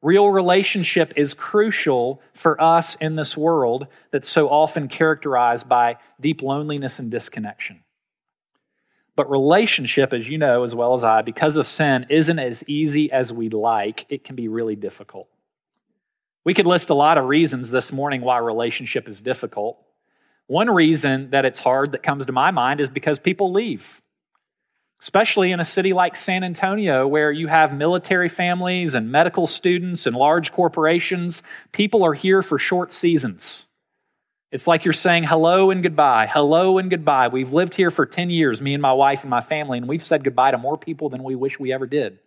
Real 0.00 0.28
relationship 0.28 1.14
is 1.16 1.32
crucial 1.32 2.20
for 2.34 2.60
us 2.60 2.96
in 3.00 3.16
this 3.16 3.36
world 3.36 3.86
that's 4.10 4.28
so 4.28 4.48
often 4.48 4.88
characterized 4.88 5.68
by 5.68 5.96
deep 6.20 6.42
loneliness 6.42 6.98
and 6.98 7.10
disconnection. 7.10 7.82
But 9.16 9.30
relationship, 9.30 10.12
as 10.12 10.28
you 10.28 10.38
know 10.38 10.64
as 10.64 10.74
well 10.74 10.94
as 10.94 11.04
I, 11.04 11.22
because 11.22 11.56
of 11.56 11.68
sin, 11.68 12.06
isn't 12.10 12.38
as 12.38 12.64
easy 12.66 13.12
as 13.12 13.32
we'd 13.32 13.54
like. 13.54 14.06
It 14.08 14.24
can 14.24 14.34
be 14.36 14.48
really 14.48 14.76
difficult. 14.76 15.28
We 16.44 16.54
could 16.54 16.66
list 16.66 16.90
a 16.90 16.94
lot 16.94 17.18
of 17.18 17.24
reasons 17.24 17.70
this 17.70 17.92
morning 17.92 18.20
why 18.20 18.38
relationship 18.38 19.08
is 19.08 19.22
difficult. 19.22 19.78
One 20.46 20.68
reason 20.68 21.30
that 21.30 21.44
it's 21.44 21.60
hard 21.60 21.92
that 21.92 22.02
comes 22.02 22.26
to 22.26 22.32
my 22.32 22.50
mind 22.50 22.80
is 22.80 22.90
because 22.90 23.18
people 23.18 23.52
leave 23.52 24.02
especially 25.04 25.52
in 25.52 25.60
a 25.60 25.64
city 25.66 25.92
like 25.92 26.16
San 26.16 26.42
Antonio, 26.42 27.06
where 27.06 27.30
you 27.30 27.46
have 27.46 27.74
military 27.74 28.30
families 28.30 28.94
and 28.94 29.12
medical 29.12 29.46
students 29.46 30.06
and 30.06 30.16
large 30.16 30.50
corporations. 30.50 31.42
People 31.72 32.04
are 32.04 32.14
here 32.14 32.40
for 32.40 32.58
short 32.58 32.90
seasons. 32.90 33.66
It's 34.50 34.66
like 34.66 34.86
you're 34.86 34.94
saying 34.94 35.24
hello 35.24 35.70
and 35.70 35.82
goodbye, 35.82 36.26
hello 36.26 36.78
and 36.78 36.88
goodbye. 36.88 37.28
We've 37.28 37.52
lived 37.52 37.74
here 37.74 37.90
for 37.90 38.06
10 38.06 38.30
years, 38.30 38.62
me 38.62 38.72
and 38.72 38.80
my 38.80 38.94
wife 38.94 39.20
and 39.20 39.28
my 39.28 39.42
family, 39.42 39.76
and 39.76 39.86
we've 39.86 40.06
said 40.06 40.24
goodbye 40.24 40.52
to 40.52 40.58
more 40.58 40.78
people 40.78 41.10
than 41.10 41.22
we 41.22 41.34
wish 41.34 41.60
we 41.60 41.70
ever 41.70 41.86
did. 41.86 42.18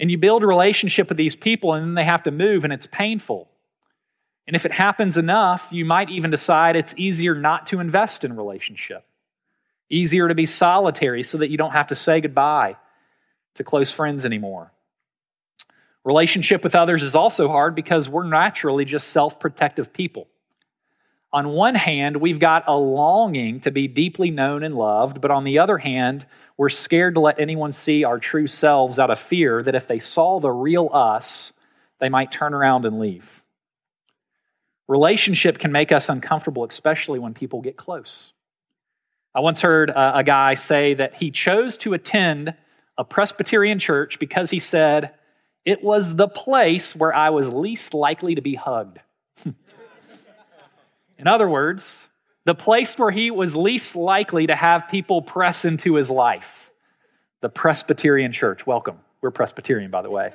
And 0.00 0.10
you 0.10 0.18
build 0.18 0.42
a 0.42 0.46
relationship 0.46 1.08
with 1.08 1.18
these 1.18 1.36
people, 1.36 1.74
and 1.74 1.84
then 1.84 1.94
they 1.94 2.04
have 2.04 2.24
to 2.24 2.32
move, 2.32 2.64
and 2.64 2.72
it's 2.72 2.88
painful. 2.88 3.48
And 4.48 4.56
if 4.56 4.66
it 4.66 4.72
happens 4.72 5.16
enough, 5.16 5.68
you 5.70 5.84
might 5.84 6.10
even 6.10 6.30
decide 6.32 6.74
it's 6.74 6.94
easier 6.96 7.36
not 7.36 7.66
to 7.68 7.78
invest 7.78 8.24
in 8.24 8.34
relationship 8.34 9.04
easier 9.90 10.28
to 10.28 10.34
be 10.34 10.46
solitary 10.46 11.24
so 11.24 11.38
that 11.38 11.50
you 11.50 11.58
don't 11.58 11.72
have 11.72 11.88
to 11.88 11.96
say 11.96 12.20
goodbye 12.20 12.76
to 13.56 13.64
close 13.64 13.92
friends 13.92 14.24
anymore. 14.24 14.72
Relationship 16.04 16.64
with 16.64 16.74
others 16.74 17.02
is 17.02 17.14
also 17.14 17.48
hard 17.48 17.74
because 17.74 18.08
we're 18.08 18.26
naturally 18.26 18.84
just 18.84 19.08
self 19.08 19.38
protective 19.38 19.92
people. 19.92 20.28
On 21.32 21.50
one 21.50 21.76
hand, 21.76 22.16
we've 22.16 22.40
got 22.40 22.64
a 22.66 22.74
longing 22.74 23.60
to 23.60 23.70
be 23.70 23.86
deeply 23.86 24.30
known 24.30 24.64
and 24.64 24.74
loved, 24.74 25.20
but 25.20 25.30
on 25.30 25.44
the 25.44 25.60
other 25.60 25.78
hand, 25.78 26.26
we're 26.56 26.68
scared 26.68 27.14
to 27.14 27.20
let 27.20 27.38
anyone 27.38 27.72
see 27.72 28.02
our 28.02 28.18
true 28.18 28.48
selves 28.48 28.98
out 28.98 29.10
of 29.10 29.18
fear 29.18 29.62
that 29.62 29.76
if 29.76 29.86
they 29.86 30.00
saw 30.00 30.40
the 30.40 30.50
real 30.50 30.90
us, 30.92 31.52
they 32.00 32.08
might 32.08 32.32
turn 32.32 32.52
around 32.52 32.84
and 32.84 32.98
leave. 32.98 33.42
Relationship 34.88 35.58
can 35.58 35.70
make 35.70 35.92
us 35.92 36.08
uncomfortable, 36.08 36.64
especially 36.64 37.20
when 37.20 37.32
people 37.32 37.60
get 37.60 37.76
close. 37.76 38.32
I 39.32 39.38
once 39.38 39.60
heard 39.60 39.90
a, 39.90 40.24
guy 40.24 40.54
say 40.54 40.94
that 40.94 41.14
he 41.14 41.30
chose 41.30 41.76
to 41.78 41.94
attend 41.94 42.54
a 42.98 43.04
Presbyterian 43.04 43.78
church 43.78 44.18
because 44.18 44.50
he 44.50 44.58
said, 44.58 45.12
it 45.64 45.84
was 45.84 46.16
the 46.16 46.26
place 46.26 46.96
where 46.96 47.14
I 47.14 47.30
was 47.30 47.48
least 47.52 47.94
likely 47.94 48.34
to 48.34 48.42
be 48.42 48.56
hugged. 48.56 48.98
In 51.20 51.26
other 51.26 51.46
words, 51.46 51.98
the 52.46 52.54
place 52.54 52.94
where 52.94 53.10
he 53.10 53.30
was 53.30 53.54
least 53.54 53.94
likely 53.94 54.46
to 54.46 54.56
have 54.56 54.88
people 54.88 55.20
press 55.20 55.66
into 55.66 55.96
his 55.96 56.10
life. 56.10 56.70
The 57.42 57.50
Presbyterian 57.50 58.32
church. 58.32 58.66
Welcome. 58.66 58.96
We're 59.20 59.30
Presbyterian, 59.30 59.90
by 59.90 60.00
the 60.00 60.08
way. 60.08 60.32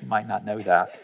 You 0.00 0.06
might 0.06 0.28
not 0.28 0.44
know 0.44 0.62
that. 0.62 1.00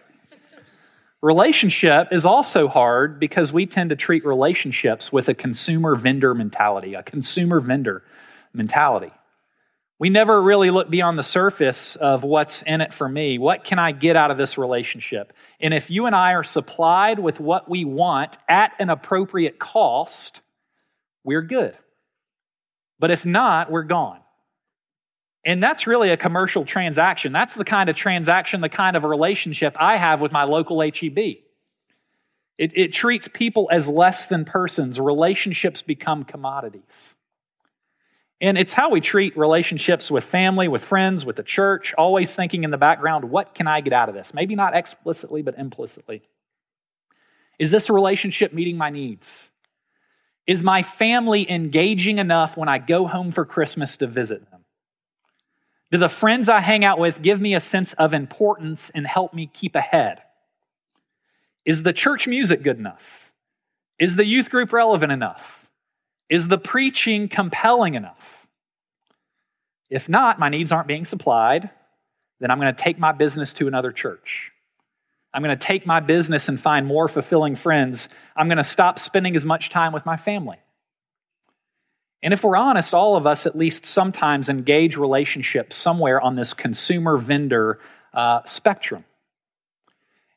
Relationship 1.23 2.09
is 2.13 2.25
also 2.25 2.69
hard 2.69 3.19
because 3.19 3.53
we 3.53 3.67
tend 3.67 3.91
to 3.91 3.97
treat 3.97 4.25
relationships 4.25 5.11
with 5.11 5.29
a 5.29 5.35
consumer 5.35 5.97
vendor 5.97 6.33
mentality, 6.33 6.95
a 6.95 7.03
consumer 7.03 7.59
vendor 7.59 8.05
mentality. 8.53 9.11
We 10.01 10.09
never 10.09 10.41
really 10.41 10.71
look 10.71 10.89
beyond 10.89 11.19
the 11.19 11.23
surface 11.23 11.95
of 11.95 12.25
what's 12.25 12.63
in 12.63 12.81
it 12.81 12.95
for 12.95 13.07
me. 13.07 13.37
What 13.39 13.65
can 13.65 13.79
I 13.79 13.93
get 13.93 14.17
out 14.17 14.31
of 14.31 14.39
this 14.39 14.57
relationship? 14.57 15.35
And 15.61 15.75
if 15.75 15.91
you 15.91 16.07
and 16.07 16.17
I 16.17 16.33
are 16.33 16.43
supplied 16.43 17.19
with 17.19 17.39
what 17.39 17.69
we 17.69 17.85
want 17.85 18.39
at 18.49 18.73
an 18.79 18.89
appropriate 18.89 19.59
cost, 19.59 20.41
we're 21.23 21.43
good. 21.43 21.77
But 22.99 23.11
if 23.11 23.27
not, 23.27 23.71
we're 23.71 23.83
gone. 23.83 24.21
And 25.45 25.63
that's 25.63 25.87
really 25.87 26.09
a 26.09 26.17
commercial 26.17 26.65
transaction. 26.65 27.33
That's 27.33 27.55
the 27.55 27.65
kind 27.65 27.91
of 27.91 27.97
transaction, 27.97 28.63
the 28.63 28.71
kind 28.71 28.97
of 28.97 29.05
relationship 29.05 29.77
I 29.79 29.99
have 29.99 30.23
with 30.23 30.33
my 30.33 30.45
local 30.45 30.81
HEB. 30.81 31.19
It, 31.19 32.73
it 32.75 32.93
treats 32.95 33.29
people 33.31 33.69
as 33.71 33.87
less 33.87 34.29
than 34.29 34.47
persons. 34.47 34.99
Relationships 34.99 35.83
become 35.83 36.25
commodities. 36.25 37.17
And 38.41 38.57
it's 38.57 38.73
how 38.73 38.91
we 38.91 39.01
treat 39.01 39.37
relationships 39.37 40.11
with 40.11 40.25
family, 40.25 40.67
with 40.67 40.83
friends, 40.83 41.27
with 41.27 41.37
the 41.37 41.43
church, 41.43 41.93
always 41.99 42.33
thinking 42.33 42.65
in 42.65 42.71
the 42.71 42.79
background, 42.79 43.31
what 43.31 43.55
can 43.55 43.67
I 43.67 43.83
get 43.83 43.93
out 43.93 44.09
of 44.09 44.15
this? 44.15 44.33
Maybe 44.33 44.55
not 44.55 44.75
explicitly, 44.75 45.43
but 45.43 45.59
implicitly. 45.59 46.23
Is 47.59 47.71
this 47.71 47.91
relationship 47.91 48.55
meeting 48.55 48.79
my 48.79 48.89
needs? 48.89 49.51
Is 50.47 50.63
my 50.63 50.83
family 50.83 51.49
engaging 51.51 52.19
enough 52.19 52.57
when 52.57 52.69
I 52.69 52.79
go 52.79 53.07
home 53.07 53.31
for 53.31 53.45
Christmas 53.45 53.99
to 53.99 54.07
visit 54.07 54.51
them? 54.51 54.65
Do 55.91 55.99
the 55.99 56.09
friends 56.09 56.49
I 56.49 56.61
hang 56.61 56.85
out 56.85 56.99
with 56.99 57.21
give 57.21 57.41
me 57.41 57.55
a 57.55 57.61
sense 57.61 57.93
of 57.95 58.15
importance 58.15 58.91
and 58.95 59.07
help 59.07 59.35
me 59.35 59.51
keep 59.53 59.75
ahead? 59.75 60.23
Is 61.67 61.83
the 61.83 61.93
church 61.93 62.27
music 62.27 62.63
good 62.63 62.79
enough? 62.79 63.33
Is 63.99 64.17
the 64.17 64.25
youth 64.25 64.51
group 64.51 64.73
relevant 64.73 65.13
enough? 65.13 65.60
Is 66.31 66.49
the 66.49 66.59
preaching 66.59 67.29
compelling 67.29 67.95
enough? 67.95 68.47
If 69.91 70.09
not, 70.09 70.39
my 70.39 70.49
needs 70.49 70.71
aren't 70.71 70.87
being 70.87 71.05
supplied, 71.05 71.69
then 72.39 72.51
I'm 72.51 72.61
going 72.61 72.75
to 72.75 72.83
take 72.83 72.99
my 72.99 73.13
business 73.13 73.53
to 73.55 73.67
another 73.67 73.91
church. 73.91 74.53
I'm 75.35 75.43
going 75.43 75.57
to 75.57 75.67
take 75.67 75.87
my 75.87 76.01
business 76.01 76.49
and 76.49 76.59
find 76.59 76.87
more 76.87 77.09
fulfilling 77.09 77.57
friends. 77.57 78.09
I'm 78.37 78.47
going 78.47 78.59
to 78.59 78.65
stop 78.65 78.99
spending 78.99 79.37
as 79.37 79.45
much 79.45 79.71
time 79.71 79.93
with 79.93 80.07
my 80.07 80.17
family. 80.17 80.59
And 82.23 82.33
if 82.33 82.45
we're 82.45 82.57
honest, 82.57 82.95
all 82.95 83.17
of 83.17 83.27
us 83.27 83.47
at 83.47 83.57
least 83.57 83.87
sometimes 83.87 84.49
engage 84.49 84.97
relationships 84.97 85.77
somewhere 85.77 86.21
on 86.21 86.37
this 86.37 86.55
consumer 86.55 87.17
vendor 87.17 87.81
uh, 88.13 88.41
spectrum. 88.45 89.05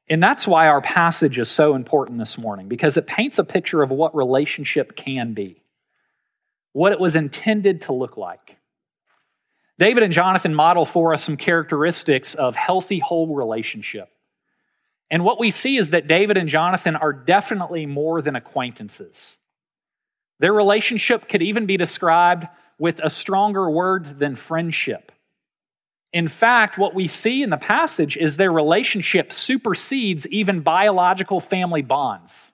And 0.09 0.21
that's 0.21 0.45
why 0.47 0.67
our 0.67 0.81
passage 0.81 1.39
is 1.39 1.49
so 1.49 1.75
important 1.75 2.19
this 2.19 2.37
morning, 2.37 2.67
because 2.67 2.97
it 2.97 3.07
paints 3.07 3.37
a 3.37 3.43
picture 3.43 3.81
of 3.81 3.89
what 3.89 4.15
relationship 4.15 4.95
can 4.95 5.33
be, 5.33 5.62
what 6.73 6.91
it 6.91 6.99
was 6.99 7.15
intended 7.15 7.81
to 7.83 7.93
look 7.93 8.17
like. 8.17 8.57
David 9.79 10.03
and 10.03 10.13
Jonathan 10.13 10.53
model 10.53 10.85
for 10.85 11.13
us 11.13 11.23
some 11.23 11.37
characteristics 11.37 12.35
of 12.35 12.55
healthy, 12.55 12.99
whole 12.99 13.33
relationship. 13.33 14.09
And 15.09 15.23
what 15.23 15.39
we 15.39 15.51
see 15.51 15.77
is 15.77 15.91
that 15.91 16.07
David 16.07 16.37
and 16.37 16.49
Jonathan 16.49 16.95
are 16.95 17.13
definitely 17.13 17.85
more 17.85 18.21
than 18.21 18.35
acquaintances. 18.35 19.37
Their 20.39 20.53
relationship 20.53 21.29
could 21.29 21.41
even 21.41 21.65
be 21.65 21.77
described 21.77 22.47
with 22.79 22.99
a 23.03 23.09
stronger 23.09 23.69
word 23.69 24.19
than 24.19 24.35
friendship. 24.35 25.11
In 26.11 26.27
fact, 26.27 26.77
what 26.77 26.93
we 26.93 27.07
see 27.07 27.41
in 27.41 27.49
the 27.49 27.57
passage 27.57 28.17
is 28.17 28.37
their 28.37 28.51
relationship 28.51 29.33
supersedes 29.33 30.27
even 30.27 30.61
biological 30.61 31.39
family 31.39 31.81
bonds. 31.81 32.52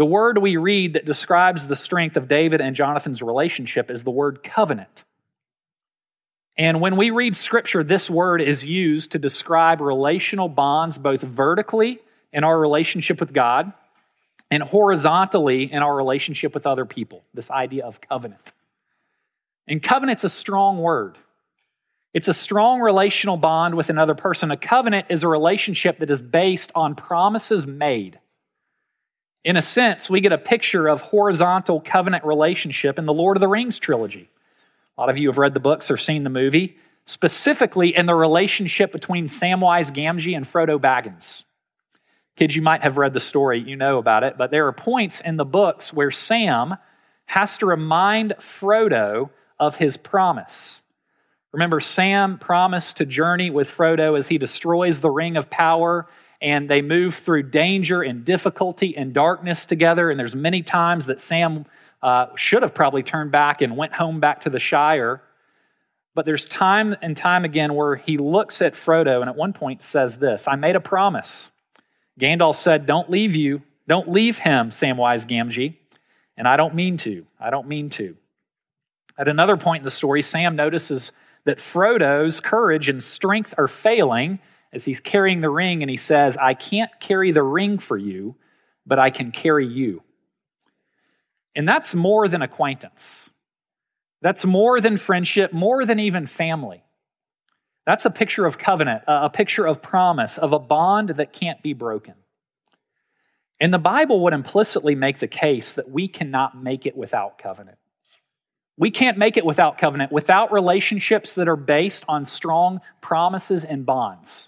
The 0.00 0.06
word 0.06 0.38
we 0.38 0.56
read 0.56 0.94
that 0.94 1.04
describes 1.04 1.66
the 1.66 1.76
strength 1.76 2.16
of 2.16 2.26
David 2.26 2.62
and 2.62 2.74
Jonathan's 2.74 3.20
relationship 3.20 3.90
is 3.90 4.02
the 4.02 4.10
word 4.10 4.42
covenant. 4.42 5.04
And 6.56 6.80
when 6.80 6.96
we 6.96 7.10
read 7.10 7.36
scripture, 7.36 7.84
this 7.84 8.08
word 8.08 8.40
is 8.40 8.64
used 8.64 9.12
to 9.12 9.18
describe 9.18 9.82
relational 9.82 10.48
bonds 10.48 10.96
both 10.96 11.20
vertically 11.20 11.98
in 12.32 12.44
our 12.44 12.58
relationship 12.58 13.20
with 13.20 13.34
God 13.34 13.74
and 14.50 14.62
horizontally 14.62 15.70
in 15.70 15.82
our 15.82 15.94
relationship 15.94 16.54
with 16.54 16.66
other 16.66 16.86
people, 16.86 17.22
this 17.34 17.50
idea 17.50 17.84
of 17.84 18.00
covenant. 18.00 18.54
And 19.68 19.82
covenant's 19.82 20.24
a 20.24 20.30
strong 20.30 20.78
word. 20.78 21.18
It's 22.14 22.28
a 22.28 22.32
strong 22.32 22.80
relational 22.80 23.36
bond 23.36 23.74
with 23.74 23.90
another 23.90 24.14
person. 24.14 24.50
A 24.50 24.56
covenant 24.56 25.08
is 25.10 25.24
a 25.24 25.28
relationship 25.28 25.98
that 25.98 26.10
is 26.10 26.22
based 26.22 26.72
on 26.74 26.94
promises 26.94 27.66
made. 27.66 28.18
In 29.42 29.56
a 29.56 29.62
sense, 29.62 30.10
we 30.10 30.20
get 30.20 30.32
a 30.32 30.38
picture 30.38 30.86
of 30.86 31.00
horizontal 31.00 31.80
covenant 31.80 32.24
relationship 32.24 32.98
in 32.98 33.06
the 33.06 33.12
Lord 33.12 33.36
of 33.38 33.40
the 33.40 33.48
Rings 33.48 33.78
trilogy. 33.78 34.28
A 34.96 35.00
lot 35.00 35.08
of 35.08 35.16
you 35.16 35.28
have 35.28 35.38
read 35.38 35.54
the 35.54 35.60
books 35.60 35.90
or 35.90 35.96
seen 35.96 36.24
the 36.24 36.30
movie, 36.30 36.76
specifically 37.06 37.96
in 37.96 38.04
the 38.04 38.14
relationship 38.14 38.92
between 38.92 39.28
Samwise 39.28 39.90
Gamgee 39.92 40.36
and 40.36 40.44
Frodo 40.44 40.78
Baggins. 40.78 41.44
Kids, 42.36 42.54
you 42.54 42.60
might 42.60 42.82
have 42.82 42.98
read 42.98 43.14
the 43.14 43.20
story, 43.20 43.60
you 43.60 43.76
know 43.76 43.98
about 43.98 44.24
it, 44.24 44.36
but 44.36 44.50
there 44.50 44.66
are 44.66 44.72
points 44.72 45.20
in 45.24 45.38
the 45.38 45.44
books 45.44 45.90
where 45.90 46.10
Sam 46.10 46.74
has 47.24 47.56
to 47.58 47.66
remind 47.66 48.34
Frodo 48.40 49.30
of 49.58 49.76
his 49.76 49.96
promise. 49.96 50.82
Remember, 51.52 51.80
Sam 51.80 52.38
promised 52.38 52.98
to 52.98 53.06
journey 53.06 53.50
with 53.50 53.70
Frodo 53.70 54.18
as 54.18 54.28
he 54.28 54.36
destroys 54.36 55.00
the 55.00 55.10
ring 55.10 55.36
of 55.36 55.48
power, 55.48 56.08
and 56.40 56.68
they 56.70 56.82
move 56.82 57.16
through 57.16 57.44
danger 57.44 58.02
and 58.02 58.24
difficulty 58.24 58.96
and 58.96 59.12
darkness 59.12 59.64
together. 59.66 60.10
And 60.10 60.18
there's 60.18 60.34
many 60.34 60.62
times 60.62 61.06
that 61.06 61.20
Sam 61.20 61.66
uh, 62.02 62.26
should 62.34 62.62
have 62.62 62.74
probably 62.74 63.02
turned 63.02 63.30
back 63.30 63.60
and 63.60 63.76
went 63.76 63.92
home 63.92 64.20
back 64.20 64.42
to 64.42 64.50
the 64.50 64.60
Shire. 64.60 65.22
but 66.14 66.24
there's 66.24 66.46
time 66.46 66.96
and 67.02 67.16
time 67.16 67.44
again 67.44 67.74
where 67.74 67.96
he 67.96 68.18
looks 68.18 68.60
at 68.62 68.74
Frodo 68.74 69.20
and 69.20 69.28
at 69.28 69.36
one 69.36 69.52
point 69.52 69.82
says 69.82 70.18
this 70.18 70.48
I 70.48 70.56
made 70.56 70.76
a 70.76 70.80
promise. 70.80 71.50
Gandalf 72.18 72.56
said, 72.56 72.86
Don't 72.86 73.10
leave 73.10 73.36
you, 73.36 73.62
don't 73.86 74.10
leave 74.10 74.38
him, 74.38 74.70
Samwise 74.70 75.26
Gamgee. 75.26 75.76
And 76.36 76.48
I 76.48 76.56
don't 76.56 76.74
mean 76.74 76.96
to. 76.98 77.26
I 77.38 77.50
don't 77.50 77.68
mean 77.68 77.90
to. 77.90 78.16
At 79.18 79.28
another 79.28 79.58
point 79.58 79.82
in 79.82 79.84
the 79.84 79.90
story, 79.90 80.22
Sam 80.22 80.56
notices 80.56 81.12
that 81.44 81.58
Frodo's 81.58 82.40
courage 82.40 82.88
and 82.88 83.02
strength 83.02 83.52
are 83.58 83.68
failing 83.68 84.38
as 84.72 84.84
he's 84.84 85.00
carrying 85.00 85.40
the 85.40 85.50
ring, 85.50 85.82
and 85.82 85.90
he 85.90 85.96
says, 85.96 86.36
I 86.36 86.54
can't 86.54 86.90
carry 87.00 87.32
the 87.32 87.42
ring 87.42 87.78
for 87.78 87.96
you, 87.96 88.36
but 88.86 88.98
I 88.98 89.10
can 89.10 89.32
carry 89.32 89.66
you. 89.66 90.02
And 91.56 91.68
that's 91.68 91.94
more 91.94 92.28
than 92.28 92.42
acquaintance. 92.42 93.28
That's 94.22 94.44
more 94.44 94.80
than 94.80 94.96
friendship, 94.96 95.52
more 95.52 95.84
than 95.84 95.98
even 95.98 96.26
family. 96.26 96.84
That's 97.86 98.04
a 98.04 98.10
picture 98.10 98.46
of 98.46 98.58
covenant, 98.58 99.02
a 99.08 99.30
picture 99.30 99.66
of 99.66 99.82
promise, 99.82 100.38
of 100.38 100.52
a 100.52 100.58
bond 100.58 101.10
that 101.16 101.32
can't 101.32 101.62
be 101.62 101.72
broken. 101.72 102.14
And 103.58 103.74
the 103.74 103.78
Bible 103.78 104.20
would 104.24 104.32
implicitly 104.32 104.94
make 104.94 105.18
the 105.18 105.26
case 105.26 105.74
that 105.74 105.90
we 105.90 106.06
cannot 106.06 106.62
make 106.62 106.86
it 106.86 106.96
without 106.96 107.38
covenant. 107.38 107.78
We 108.76 108.90
can't 108.90 109.18
make 109.18 109.36
it 109.36 109.44
without 109.44 109.76
covenant, 109.76 110.12
without 110.12 110.52
relationships 110.52 111.34
that 111.34 111.48
are 111.48 111.56
based 111.56 112.04
on 112.08 112.24
strong 112.24 112.80
promises 113.02 113.64
and 113.64 113.84
bonds. 113.84 114.39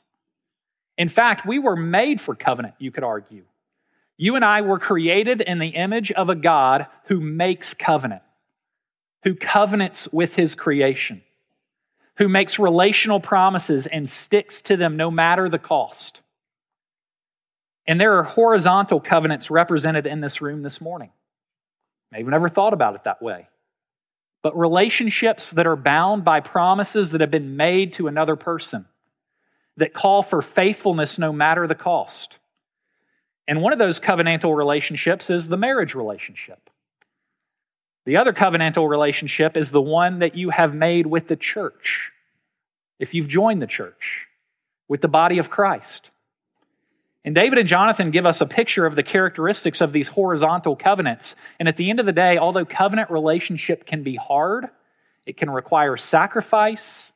In 0.98 1.08
fact, 1.08 1.46
we 1.46 1.58
were 1.58 1.76
made 1.76 2.20
for 2.20 2.34
covenant, 2.34 2.74
you 2.78 2.90
could 2.90 3.04
argue. 3.04 3.44
You 4.16 4.36
and 4.36 4.44
I 4.44 4.60
were 4.60 4.78
created 4.78 5.40
in 5.40 5.58
the 5.58 5.68
image 5.68 6.12
of 6.12 6.28
a 6.28 6.34
God 6.34 6.86
who 7.06 7.20
makes 7.20 7.74
covenant, 7.74 8.22
who 9.24 9.34
covenants 9.34 10.06
with 10.12 10.36
his 10.36 10.54
creation, 10.54 11.22
who 12.18 12.28
makes 12.28 12.58
relational 12.58 13.20
promises 13.20 13.86
and 13.86 14.08
sticks 14.08 14.62
to 14.62 14.76
them 14.76 14.96
no 14.96 15.10
matter 15.10 15.48
the 15.48 15.58
cost. 15.58 16.20
And 17.86 18.00
there 18.00 18.18
are 18.18 18.22
horizontal 18.22 19.00
covenants 19.00 19.50
represented 19.50 20.06
in 20.06 20.20
this 20.20 20.40
room 20.40 20.62
this 20.62 20.80
morning. 20.80 21.10
Maybe 22.12 22.30
never 22.30 22.48
thought 22.48 22.74
about 22.74 22.94
it 22.94 23.04
that 23.04 23.22
way 23.22 23.48
but 24.42 24.58
relationships 24.58 25.50
that 25.50 25.66
are 25.66 25.76
bound 25.76 26.24
by 26.24 26.40
promises 26.40 27.12
that 27.12 27.20
have 27.20 27.30
been 27.30 27.56
made 27.56 27.92
to 27.94 28.08
another 28.08 28.36
person 28.36 28.86
that 29.76 29.94
call 29.94 30.22
for 30.22 30.42
faithfulness 30.42 31.18
no 31.18 31.32
matter 31.32 31.66
the 31.66 31.74
cost. 31.74 32.38
And 33.48 33.62
one 33.62 33.72
of 33.72 33.78
those 33.78 33.98
covenantal 33.98 34.56
relationships 34.56 35.30
is 35.30 35.48
the 35.48 35.56
marriage 35.56 35.94
relationship. 35.94 36.70
The 38.04 38.16
other 38.16 38.32
covenantal 38.32 38.88
relationship 38.88 39.56
is 39.56 39.70
the 39.70 39.80
one 39.80 40.18
that 40.20 40.34
you 40.34 40.50
have 40.50 40.74
made 40.74 41.06
with 41.06 41.28
the 41.28 41.36
church, 41.36 42.10
if 42.98 43.14
you've 43.14 43.28
joined 43.28 43.62
the 43.62 43.66
church, 43.66 44.26
with 44.88 45.00
the 45.00 45.08
body 45.08 45.38
of 45.38 45.50
Christ. 45.50 46.10
And 47.24 47.34
David 47.34 47.58
and 47.58 47.68
Jonathan 47.68 48.10
give 48.10 48.26
us 48.26 48.40
a 48.40 48.46
picture 48.46 48.84
of 48.84 48.96
the 48.96 49.04
characteristics 49.04 49.80
of 49.80 49.92
these 49.92 50.08
horizontal 50.08 50.74
covenants. 50.74 51.36
And 51.60 51.68
at 51.68 51.76
the 51.76 51.88
end 51.88 52.00
of 52.00 52.06
the 52.06 52.12
day, 52.12 52.36
although 52.36 52.64
covenant 52.64 53.10
relationship 53.10 53.86
can 53.86 54.02
be 54.02 54.16
hard, 54.16 54.68
it 55.24 55.36
can 55.36 55.48
require 55.48 55.96
sacrifice, 55.96 57.11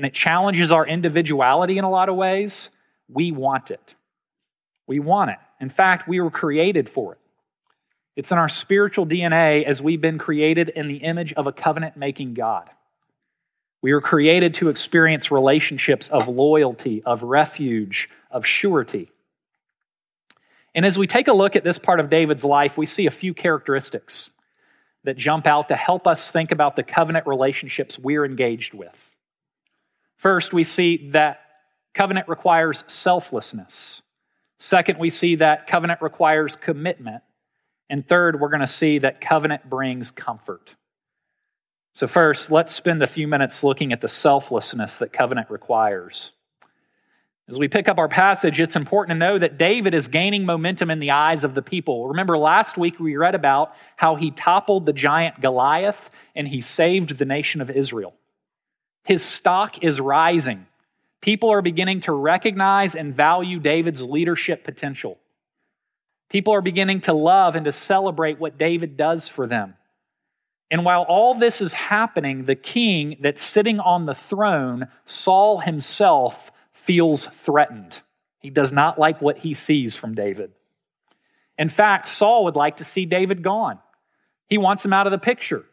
and 0.00 0.06
it 0.06 0.14
challenges 0.14 0.72
our 0.72 0.86
individuality 0.86 1.76
in 1.76 1.84
a 1.84 1.90
lot 1.90 2.08
of 2.08 2.16
ways, 2.16 2.70
we 3.06 3.32
want 3.32 3.70
it. 3.70 3.94
We 4.86 4.98
want 4.98 5.30
it. 5.30 5.36
In 5.60 5.68
fact, 5.68 6.08
we 6.08 6.22
were 6.22 6.30
created 6.30 6.88
for 6.88 7.12
it. 7.12 7.18
It's 8.16 8.32
in 8.32 8.38
our 8.38 8.48
spiritual 8.48 9.04
DNA 9.04 9.62
as 9.62 9.82
we've 9.82 10.00
been 10.00 10.16
created 10.16 10.70
in 10.70 10.88
the 10.88 10.96
image 10.96 11.34
of 11.34 11.46
a 11.46 11.52
covenant 11.52 11.98
making 11.98 12.32
God. 12.32 12.70
We 13.82 13.92
were 13.92 14.00
created 14.00 14.54
to 14.54 14.70
experience 14.70 15.30
relationships 15.30 16.08
of 16.08 16.28
loyalty, 16.28 17.02
of 17.04 17.22
refuge, 17.22 18.08
of 18.30 18.46
surety. 18.46 19.10
And 20.74 20.86
as 20.86 20.98
we 20.98 21.08
take 21.08 21.28
a 21.28 21.34
look 21.34 21.56
at 21.56 21.62
this 21.62 21.78
part 21.78 22.00
of 22.00 22.08
David's 22.08 22.42
life, 22.42 22.78
we 22.78 22.86
see 22.86 23.04
a 23.04 23.10
few 23.10 23.34
characteristics 23.34 24.30
that 25.04 25.18
jump 25.18 25.46
out 25.46 25.68
to 25.68 25.76
help 25.76 26.06
us 26.06 26.30
think 26.30 26.52
about 26.52 26.74
the 26.74 26.82
covenant 26.82 27.26
relationships 27.26 27.98
we're 27.98 28.24
engaged 28.24 28.72
with. 28.72 29.09
First, 30.20 30.52
we 30.52 30.64
see 30.64 31.08
that 31.12 31.40
covenant 31.94 32.28
requires 32.28 32.84
selflessness. 32.88 34.02
Second, 34.58 34.98
we 34.98 35.08
see 35.08 35.36
that 35.36 35.66
covenant 35.66 36.02
requires 36.02 36.56
commitment. 36.56 37.22
And 37.88 38.06
third, 38.06 38.38
we're 38.38 38.50
going 38.50 38.60
to 38.60 38.66
see 38.66 38.98
that 38.98 39.22
covenant 39.22 39.70
brings 39.70 40.10
comfort. 40.10 40.74
So, 41.94 42.06
first, 42.06 42.50
let's 42.50 42.74
spend 42.74 43.02
a 43.02 43.06
few 43.06 43.26
minutes 43.26 43.64
looking 43.64 43.94
at 43.94 44.02
the 44.02 44.08
selflessness 44.08 44.98
that 44.98 45.10
covenant 45.10 45.48
requires. 45.48 46.32
As 47.48 47.58
we 47.58 47.68
pick 47.68 47.88
up 47.88 47.96
our 47.96 48.06
passage, 48.06 48.60
it's 48.60 48.76
important 48.76 49.18
to 49.18 49.26
know 49.26 49.38
that 49.38 49.56
David 49.56 49.94
is 49.94 50.06
gaining 50.06 50.44
momentum 50.44 50.90
in 50.90 50.98
the 50.98 51.12
eyes 51.12 51.44
of 51.44 51.54
the 51.54 51.62
people. 51.62 52.08
Remember, 52.08 52.36
last 52.36 52.76
week 52.76 53.00
we 53.00 53.16
read 53.16 53.34
about 53.34 53.72
how 53.96 54.16
he 54.16 54.30
toppled 54.32 54.84
the 54.84 54.92
giant 54.92 55.40
Goliath 55.40 56.10
and 56.36 56.46
he 56.46 56.60
saved 56.60 57.16
the 57.16 57.24
nation 57.24 57.62
of 57.62 57.70
Israel. 57.70 58.12
His 59.04 59.24
stock 59.24 59.82
is 59.82 60.00
rising. 60.00 60.66
People 61.20 61.50
are 61.50 61.62
beginning 61.62 62.00
to 62.02 62.12
recognize 62.12 62.94
and 62.94 63.14
value 63.14 63.58
David's 63.58 64.02
leadership 64.02 64.64
potential. 64.64 65.18
People 66.28 66.54
are 66.54 66.62
beginning 66.62 67.00
to 67.02 67.12
love 67.12 67.56
and 67.56 67.64
to 67.64 67.72
celebrate 67.72 68.38
what 68.38 68.58
David 68.58 68.96
does 68.96 69.28
for 69.28 69.46
them. 69.46 69.74
And 70.70 70.84
while 70.84 71.02
all 71.02 71.34
this 71.34 71.60
is 71.60 71.72
happening, 71.72 72.44
the 72.44 72.54
king 72.54 73.16
that's 73.20 73.42
sitting 73.42 73.80
on 73.80 74.06
the 74.06 74.14
throne, 74.14 74.86
Saul 75.04 75.58
himself, 75.60 76.52
feels 76.72 77.26
threatened. 77.26 78.00
He 78.38 78.50
does 78.50 78.72
not 78.72 78.98
like 78.98 79.20
what 79.20 79.38
he 79.38 79.52
sees 79.52 79.94
from 79.94 80.14
David. 80.14 80.52
In 81.58 81.68
fact, 81.68 82.06
Saul 82.06 82.44
would 82.44 82.56
like 82.56 82.78
to 82.78 82.84
see 82.84 83.04
David 83.04 83.42
gone. 83.42 83.80
He 84.46 84.56
wants 84.56 84.84
him 84.84 84.92
out 84.92 85.06
of 85.06 85.10
the 85.10 85.18
picture. 85.18 85.64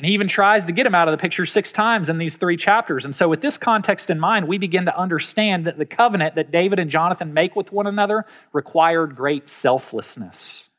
And 0.00 0.06
he 0.06 0.14
even 0.14 0.28
tries 0.28 0.64
to 0.64 0.72
get 0.72 0.86
him 0.86 0.94
out 0.94 1.08
of 1.08 1.12
the 1.12 1.20
picture 1.20 1.44
six 1.44 1.72
times 1.72 2.08
in 2.08 2.16
these 2.16 2.38
three 2.38 2.56
chapters. 2.56 3.04
And 3.04 3.14
so, 3.14 3.28
with 3.28 3.42
this 3.42 3.58
context 3.58 4.08
in 4.08 4.18
mind, 4.18 4.48
we 4.48 4.56
begin 4.56 4.86
to 4.86 4.98
understand 4.98 5.66
that 5.66 5.76
the 5.76 5.84
covenant 5.84 6.36
that 6.36 6.50
David 6.50 6.78
and 6.78 6.90
Jonathan 6.90 7.34
make 7.34 7.54
with 7.54 7.70
one 7.70 7.86
another 7.86 8.24
required 8.54 9.14
great 9.14 9.50
selflessness. 9.50 10.70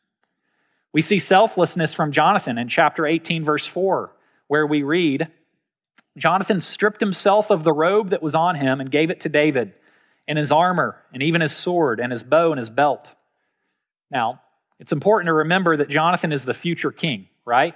We 0.92 1.04
see 1.04 1.20
selflessness 1.20 1.94
from 1.94 2.12
Jonathan 2.12 2.58
in 2.58 2.68
chapter 2.68 3.06
18, 3.06 3.44
verse 3.44 3.68
4, 3.68 4.12
where 4.48 4.66
we 4.66 4.82
read, 4.82 5.28
Jonathan 6.18 6.60
stripped 6.60 7.00
himself 7.00 7.52
of 7.52 7.64
the 7.64 7.74
robe 7.74 8.10
that 8.10 8.24
was 8.24 8.34
on 8.34 8.56
him 8.56 8.82
and 8.82 8.90
gave 8.90 9.12
it 9.12 9.20
to 9.20 9.30
David, 9.30 9.74
and 10.28 10.40
his 10.40 10.52
armor, 10.52 11.00
and 11.14 11.22
even 11.22 11.42
his 11.42 11.56
sword, 11.56 12.00
and 12.00 12.12
his 12.12 12.24
bow, 12.24 12.54
and 12.54 12.58
his 12.58 12.72
belt. 12.72 13.14
Now, 14.10 14.42
it's 14.80 14.92
important 14.92 15.28
to 15.28 15.34
remember 15.34 15.78
that 15.78 15.90
Jonathan 15.90 16.32
is 16.32 16.44
the 16.44 16.56
future 16.56 16.92
king, 16.92 17.28
right? 17.46 17.76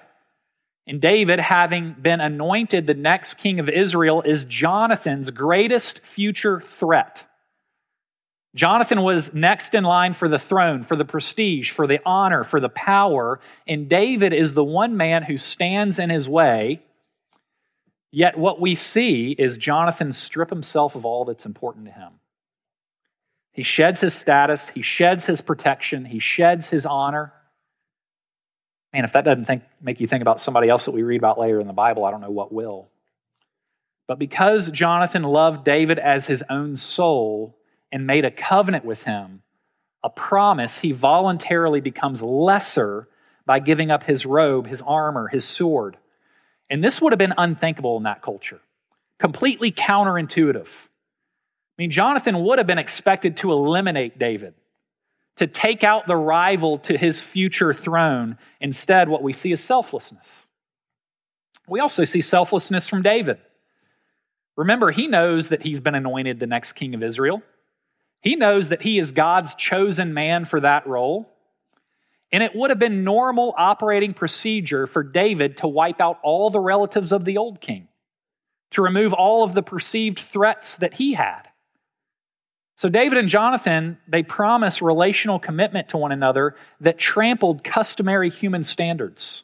And 0.87 1.01
David, 1.01 1.39
having 1.39 1.95
been 1.99 2.21
anointed 2.21 2.85
the 2.85 2.93
next 2.93 3.35
king 3.35 3.59
of 3.59 3.69
Israel, 3.69 4.21
is 4.21 4.45
Jonathan's 4.45 5.31
greatest 5.31 5.99
future 5.99 6.61
threat. 6.61 7.23
Jonathan 8.53 9.01
was 9.01 9.33
next 9.33 9.73
in 9.73 9.83
line 9.83 10.13
for 10.13 10.29
the 10.29 10.39
throne, 10.39 10.83
for 10.83 10.95
the 10.95 11.03
prestige, 11.03 11.71
for 11.71 11.87
the 11.87 11.99
honor, 12.05 12.43
for 12.43 12.59
the 12.59 12.69
power, 12.69 13.39
and 13.67 13.89
David 13.89 14.31
is 14.31 14.53
the 14.53 14.63
one 14.63 14.95
man 14.95 15.23
who 15.23 15.37
stands 15.37 15.99
in 15.99 16.09
his 16.09 16.29
way 16.29 16.81
Yet 18.15 18.37
what 18.37 18.61
we 18.61 18.75
see 18.75 19.35
is 19.37 19.57
Jonathan 19.57 20.13
strip 20.13 20.49
himself 20.49 20.95
of 20.95 21.03
all 21.03 21.25
that's 21.25 21.45
important 21.45 21.87
to 21.87 21.91
him. 21.91 22.13
He 23.51 23.61
sheds 23.61 23.99
his 23.99 24.13
status, 24.13 24.69
he 24.69 24.81
sheds 24.81 25.25
his 25.25 25.41
protection, 25.41 26.05
he 26.05 26.19
sheds 26.19 26.69
his 26.69 26.85
honor. 26.85 27.33
Man, 28.95 29.03
if 29.03 29.11
that 29.11 29.25
doesn't 29.25 29.43
think, 29.43 29.63
make 29.81 29.99
you 29.99 30.07
think 30.07 30.21
about 30.21 30.39
somebody 30.39 30.69
else 30.69 30.85
that 30.85 30.91
we 30.91 31.03
read 31.03 31.19
about 31.19 31.37
later 31.37 31.59
in 31.59 31.67
the 31.67 31.73
Bible, 31.73 32.05
I 32.05 32.11
don't 32.11 32.21
know 32.21 32.31
what 32.31 32.53
will. 32.53 32.87
But 34.07 34.19
because 34.19 34.71
Jonathan 34.71 35.23
loved 35.23 35.65
David 35.65 35.99
as 35.99 36.27
his 36.27 36.45
own 36.49 36.77
soul 36.77 37.57
and 37.91 38.07
made 38.07 38.23
a 38.23 38.31
covenant 38.31 38.85
with 38.85 39.03
him, 39.03 39.41
a 40.01 40.09
promise, 40.09 40.77
he 40.77 40.93
voluntarily 40.93 41.81
becomes 41.81 42.21
lesser 42.21 43.09
by 43.45 43.59
giving 43.59 43.91
up 43.91 44.03
his 44.03 44.25
robe, 44.25 44.65
his 44.65 44.81
armor, 44.81 45.27
his 45.27 45.43
sword. 45.43 45.97
And 46.69 46.81
this 46.81 47.01
would 47.01 47.11
have 47.11 47.19
been 47.19 47.33
unthinkable 47.37 47.97
in 47.97 48.03
that 48.03 48.21
culture, 48.21 48.61
completely 49.19 49.73
counterintuitive. 49.73 50.69
I 50.69 51.75
mean, 51.77 51.91
Jonathan 51.91 52.45
would 52.45 52.59
have 52.59 52.67
been 52.67 52.77
expected 52.77 53.35
to 53.37 53.51
eliminate 53.51 54.17
David, 54.17 54.53
to 55.35 55.47
take 55.47 55.83
out 55.83 56.07
the 56.07 56.15
rival 56.15 56.77
to 56.79 56.97
his 56.97 57.21
future 57.21 57.73
throne. 57.73 58.37
Instead, 58.61 59.09
what 59.09 59.23
we 59.23 59.33
see 59.33 59.51
is 59.51 59.63
selflessness. 59.63 60.25
We 61.67 61.79
also 61.79 62.05
see 62.05 62.21
selflessness 62.21 62.87
from 62.87 63.01
David. 63.01 63.37
Remember, 64.55 64.91
he 64.91 65.07
knows 65.07 65.49
that 65.49 65.63
he's 65.63 65.81
been 65.81 65.95
anointed 65.95 66.39
the 66.39 66.47
next 66.47 66.73
king 66.73 66.95
of 66.95 67.03
Israel. 67.03 67.41
He 68.21 68.35
knows 68.35 68.69
that 68.69 68.83
he 68.83 68.97
is 68.97 69.11
God's 69.11 69.53
chosen 69.55 70.13
man 70.13 70.45
for 70.45 70.61
that 70.61 70.87
role. 70.87 71.29
And 72.31 72.41
it 72.41 72.55
would 72.55 72.69
have 72.69 72.79
been 72.79 73.03
normal 73.03 73.53
operating 73.57 74.13
procedure 74.13 74.87
for 74.87 75.03
David 75.03 75.57
to 75.57 75.67
wipe 75.67 75.99
out 75.99 76.19
all 76.23 76.49
the 76.49 76.59
relatives 76.59 77.11
of 77.11 77.25
the 77.25 77.37
old 77.37 77.59
king. 77.61 77.87
to 78.75 78.81
remove 78.81 79.13
all 79.13 79.43
of 79.43 79.53
the 79.53 79.63
perceived 79.63 80.19
threats 80.19 80.75
that 80.77 80.95
he 80.95 81.13
had. 81.13 81.43
So, 82.77 82.89
David 82.89 83.17
and 83.17 83.29
Jonathan, 83.29 83.97
they 84.07 84.21
promise 84.21 84.81
relational 84.81 85.39
commitment 85.39 85.89
to 85.89 85.97
one 85.97 86.11
another 86.11 86.55
that 86.81 86.97
trampled 86.97 87.63
customary 87.63 88.29
human 88.29 88.63
standards. 88.65 89.43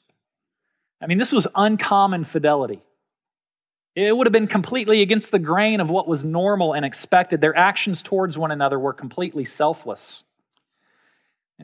I 1.02 1.08
mean, 1.08 1.18
this 1.18 1.32
was 1.32 1.48
uncommon 1.56 2.26
fidelity. 2.26 2.82
It 3.96 4.16
would 4.16 4.28
have 4.28 4.34
been 4.34 4.48
completely 4.48 5.02
against 5.02 5.32
the 5.32 5.40
grain 5.40 5.80
of 5.80 5.90
what 5.90 6.08
was 6.08 6.24
normal 6.24 6.74
and 6.74 6.86
expected. 6.86 7.42
Their 7.42 7.58
actions 7.58 8.02
towards 8.02 8.38
one 8.38 8.52
another 8.52 8.80
were 8.80 8.94
completely 8.94 9.46
selfless. 9.46 10.24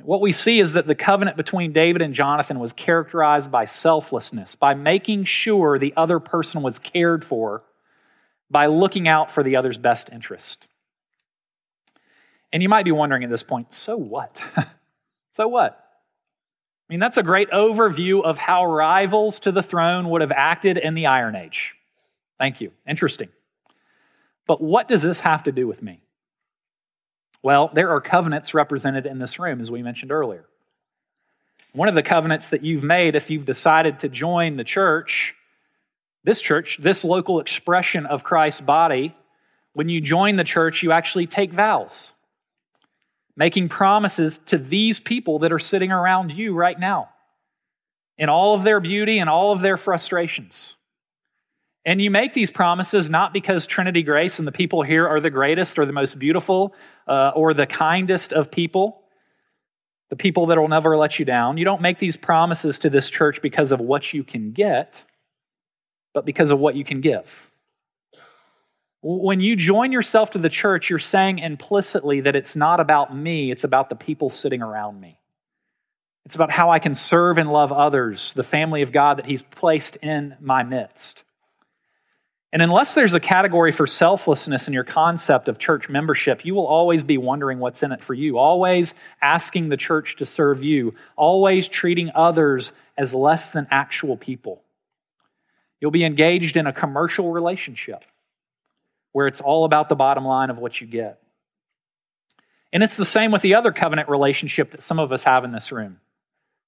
What 0.03 0.21
we 0.21 0.31
see 0.31 0.59
is 0.59 0.73
that 0.73 0.87
the 0.87 0.95
covenant 0.95 1.37
between 1.37 1.73
David 1.73 2.01
and 2.01 2.13
Jonathan 2.13 2.59
was 2.59 2.73
characterized 2.73 3.51
by 3.51 3.65
selflessness, 3.65 4.55
by 4.55 4.73
making 4.73 5.25
sure 5.25 5.79
the 5.79 5.93
other 5.97 6.19
person 6.19 6.61
was 6.61 6.79
cared 6.79 7.25
for, 7.25 7.63
by 8.49 8.67
looking 8.67 9.07
out 9.07 9.31
for 9.31 9.43
the 9.43 9.55
other's 9.55 9.77
best 9.77 10.09
interest. 10.11 10.67
And 12.51 12.63
you 12.63 12.69
might 12.69 12.85
be 12.85 12.91
wondering 12.91 13.23
at 13.23 13.29
this 13.29 13.43
point, 13.43 13.73
so 13.73 13.97
what? 13.97 14.39
so 15.35 15.47
what? 15.47 15.83
I 16.89 16.93
mean, 16.93 16.99
that's 16.99 17.17
a 17.17 17.23
great 17.23 17.51
overview 17.51 18.23
of 18.23 18.37
how 18.37 18.65
rivals 18.65 19.41
to 19.41 19.51
the 19.51 19.61
throne 19.61 20.09
would 20.09 20.21
have 20.21 20.31
acted 20.31 20.77
in 20.77 20.93
the 20.93 21.07
Iron 21.07 21.35
Age. 21.35 21.75
Thank 22.37 22.61
you. 22.61 22.71
Interesting. 22.87 23.29
But 24.45 24.61
what 24.61 24.87
does 24.87 25.01
this 25.01 25.19
have 25.19 25.43
to 25.43 25.51
do 25.51 25.67
with 25.67 25.81
me? 25.81 25.99
Well, 27.43 27.69
there 27.73 27.91
are 27.91 27.99
covenants 27.99 28.53
represented 28.53 29.05
in 29.05 29.19
this 29.19 29.37
room, 29.37 29.59
as 29.59 29.69
we 29.69 29.83
mentioned 29.83 30.11
earlier. 30.11 30.45
One 31.73 31.89
of 31.89 31.95
the 31.95 32.03
covenants 32.03 32.49
that 32.49 32.63
you've 32.63 32.83
made 32.83 33.15
if 33.15 33.29
you've 33.29 33.45
decided 33.45 33.99
to 33.99 34.09
join 34.09 34.55
the 34.55 34.63
church, 34.63 35.35
this 36.23 36.41
church, 36.41 36.77
this 36.81 37.03
local 37.03 37.41
expression 37.41 38.05
of 38.05 38.23
Christ's 38.23 38.61
body, 38.61 39.15
when 39.73 39.89
you 39.89 39.99
join 39.99 40.37
the 40.37 40.43
church, 40.43 40.81
you 40.81 40.91
actually 40.91 41.27
take 41.27 41.51
vows 41.51 42.13
making 43.37 43.69
promises 43.69 44.39
to 44.47 44.57
these 44.57 44.99
people 44.99 45.39
that 45.39 45.53
are 45.53 45.59
sitting 45.59 45.91
around 45.91 46.31
you 46.31 46.53
right 46.53 46.77
now 46.77 47.09
in 48.17 48.29
all 48.29 48.55
of 48.55 48.63
their 48.63 48.79
beauty 48.79 49.19
and 49.19 49.29
all 49.29 49.51
of 49.51 49.61
their 49.61 49.77
frustrations. 49.77 50.75
And 51.85 52.01
you 52.01 52.11
make 52.11 52.33
these 52.33 52.51
promises 52.51 53.09
not 53.09 53.31
because 53.31 53.65
Trinity 53.65 54.01
Grace 54.01 54.39
and 54.39 54.47
the 54.47 54.51
people 54.51 54.81
here 54.81 55.07
are 55.07 55.21
the 55.21 55.29
greatest 55.29 55.79
or 55.79 55.85
the 55.85 55.93
most 55.93 56.19
beautiful 56.19 56.73
uh, 57.07 57.31
or 57.35 57.53
the 57.53 57.67
kindest 57.67 58.33
of 58.33 58.51
people, 58.51 59.03
the 60.09 60.17
people 60.17 60.47
that 60.47 60.57
will 60.57 60.67
never 60.67 60.97
let 60.97 61.19
you 61.19 61.23
down. 61.23 61.57
You 61.57 61.63
don't 61.63 61.81
make 61.81 61.99
these 61.99 62.17
promises 62.17 62.79
to 62.79 62.89
this 62.89 63.09
church 63.09 63.41
because 63.41 63.71
of 63.71 63.79
what 63.79 64.13
you 64.13 64.23
can 64.23 64.51
get, 64.51 65.01
but 66.13 66.25
because 66.25 66.51
of 66.51 66.59
what 66.59 66.75
you 66.75 66.83
can 66.83 67.01
give. 67.01 67.51
When 69.01 69.39
you 69.41 69.55
join 69.55 69.91
yourself 69.91 70.31
to 70.31 70.39
the 70.39 70.49
church, 70.49 70.89
you're 70.89 70.99
saying 70.99 71.39
implicitly 71.39 72.21
that 72.21 72.35
it's 72.35 72.55
not 72.55 72.79
about 72.79 73.15
me, 73.15 73.51
it's 73.51 73.63
about 73.63 73.89
the 73.89 73.95
people 73.95 74.29
sitting 74.29 74.61
around 74.61 74.99
me. 74.99 75.19
It's 76.25 76.35
about 76.35 76.51
how 76.51 76.71
I 76.71 76.79
can 76.79 76.95
serve 76.95 77.37
and 77.37 77.51
love 77.51 77.71
others, 77.71 78.33
the 78.33 78.43
family 78.43 78.81
of 78.81 78.91
God 78.91 79.17
that 79.17 79.25
He's 79.25 79.43
placed 79.43 79.95
in 79.97 80.35
my 80.41 80.63
midst. 80.63 81.23
And 82.51 82.61
unless 82.61 82.95
there's 82.95 83.13
a 83.13 83.19
category 83.19 83.71
for 83.71 83.85
selflessness 83.85 84.67
in 84.67 84.73
your 84.73 84.83
concept 84.83 85.47
of 85.47 85.59
church 85.59 85.89
membership, 85.89 86.43
you 86.43 86.55
will 86.55 86.65
always 86.65 87.03
be 87.03 87.17
wondering 87.17 87.59
what's 87.59 87.83
in 87.83 87.91
it 87.91 88.03
for 88.03 88.13
you, 88.13 88.37
always 88.37 88.93
asking 89.21 89.69
the 89.69 89.77
church 89.77 90.15
to 90.17 90.25
serve 90.25 90.63
you, 90.63 90.95
always 91.15 91.67
treating 91.67 92.09
others 92.15 92.71
as 92.97 93.13
less 93.13 93.49
than 93.49 93.67
actual 93.69 94.17
people. 94.17 94.63
You'll 95.79 95.91
be 95.91 96.05
engaged 96.05 96.57
in 96.57 96.67
a 96.67 96.73
commercial 96.73 97.31
relationship 97.31 98.03
where 99.11 99.27
it's 99.27 99.41
all 99.41 99.65
about 99.65 99.89
the 99.89 99.95
bottom 99.95 100.25
line 100.25 100.49
of 100.49 100.57
what 100.57 100.79
you 100.79 100.87
get. 100.87 101.19
And 102.73 102.83
it's 102.83 102.97
the 102.97 103.05
same 103.05 103.31
with 103.31 103.41
the 103.41 103.55
other 103.55 103.71
covenant 103.71 104.09
relationship 104.09 104.71
that 104.71 104.81
some 104.81 104.99
of 104.99 105.11
us 105.11 105.23
have 105.23 105.43
in 105.43 105.51
this 105.51 105.71
room, 105.71 105.99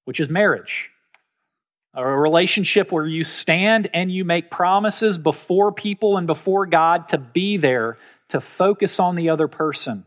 which 0.06 0.19
is 0.19 0.30
marriage. 0.30 0.89
A 1.93 2.06
relationship 2.06 2.91
where 2.91 3.06
you 3.06 3.23
stand 3.23 3.89
and 3.93 4.12
you 4.12 4.23
make 4.23 4.52
promises 4.52 5.17
before 5.17 5.71
people 5.71 6.17
and 6.17 6.28
before 6.28 6.65
God 6.65 7.10
to 7.10 7.17
be 7.17 7.58
there, 7.58 7.97
to 8.30 8.39
focus 8.39 8.99
on 8.99 9.15
the 9.15 9.30
other 9.30 9.47
person, 9.47 10.06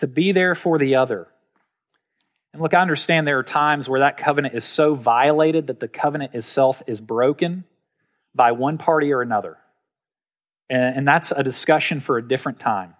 to 0.00 0.06
be 0.06 0.32
there 0.32 0.54
for 0.54 0.78
the 0.78 0.96
other. 0.96 1.28
And 2.52 2.62
look, 2.62 2.74
I 2.74 2.80
understand 2.80 3.26
there 3.26 3.38
are 3.38 3.44
times 3.44 3.88
where 3.88 4.00
that 4.00 4.16
covenant 4.16 4.54
is 4.54 4.64
so 4.64 4.94
violated 4.94 5.66
that 5.66 5.78
the 5.78 5.88
covenant 5.88 6.34
itself 6.34 6.82
is 6.86 7.00
broken 7.00 7.64
by 8.34 8.52
one 8.52 8.78
party 8.78 9.12
or 9.12 9.20
another. 9.20 9.58
And 10.70 11.08
that's 11.08 11.32
a 11.34 11.42
discussion 11.42 12.00
for 12.00 12.18
a 12.18 12.26
different 12.26 12.58
time. 12.58 12.94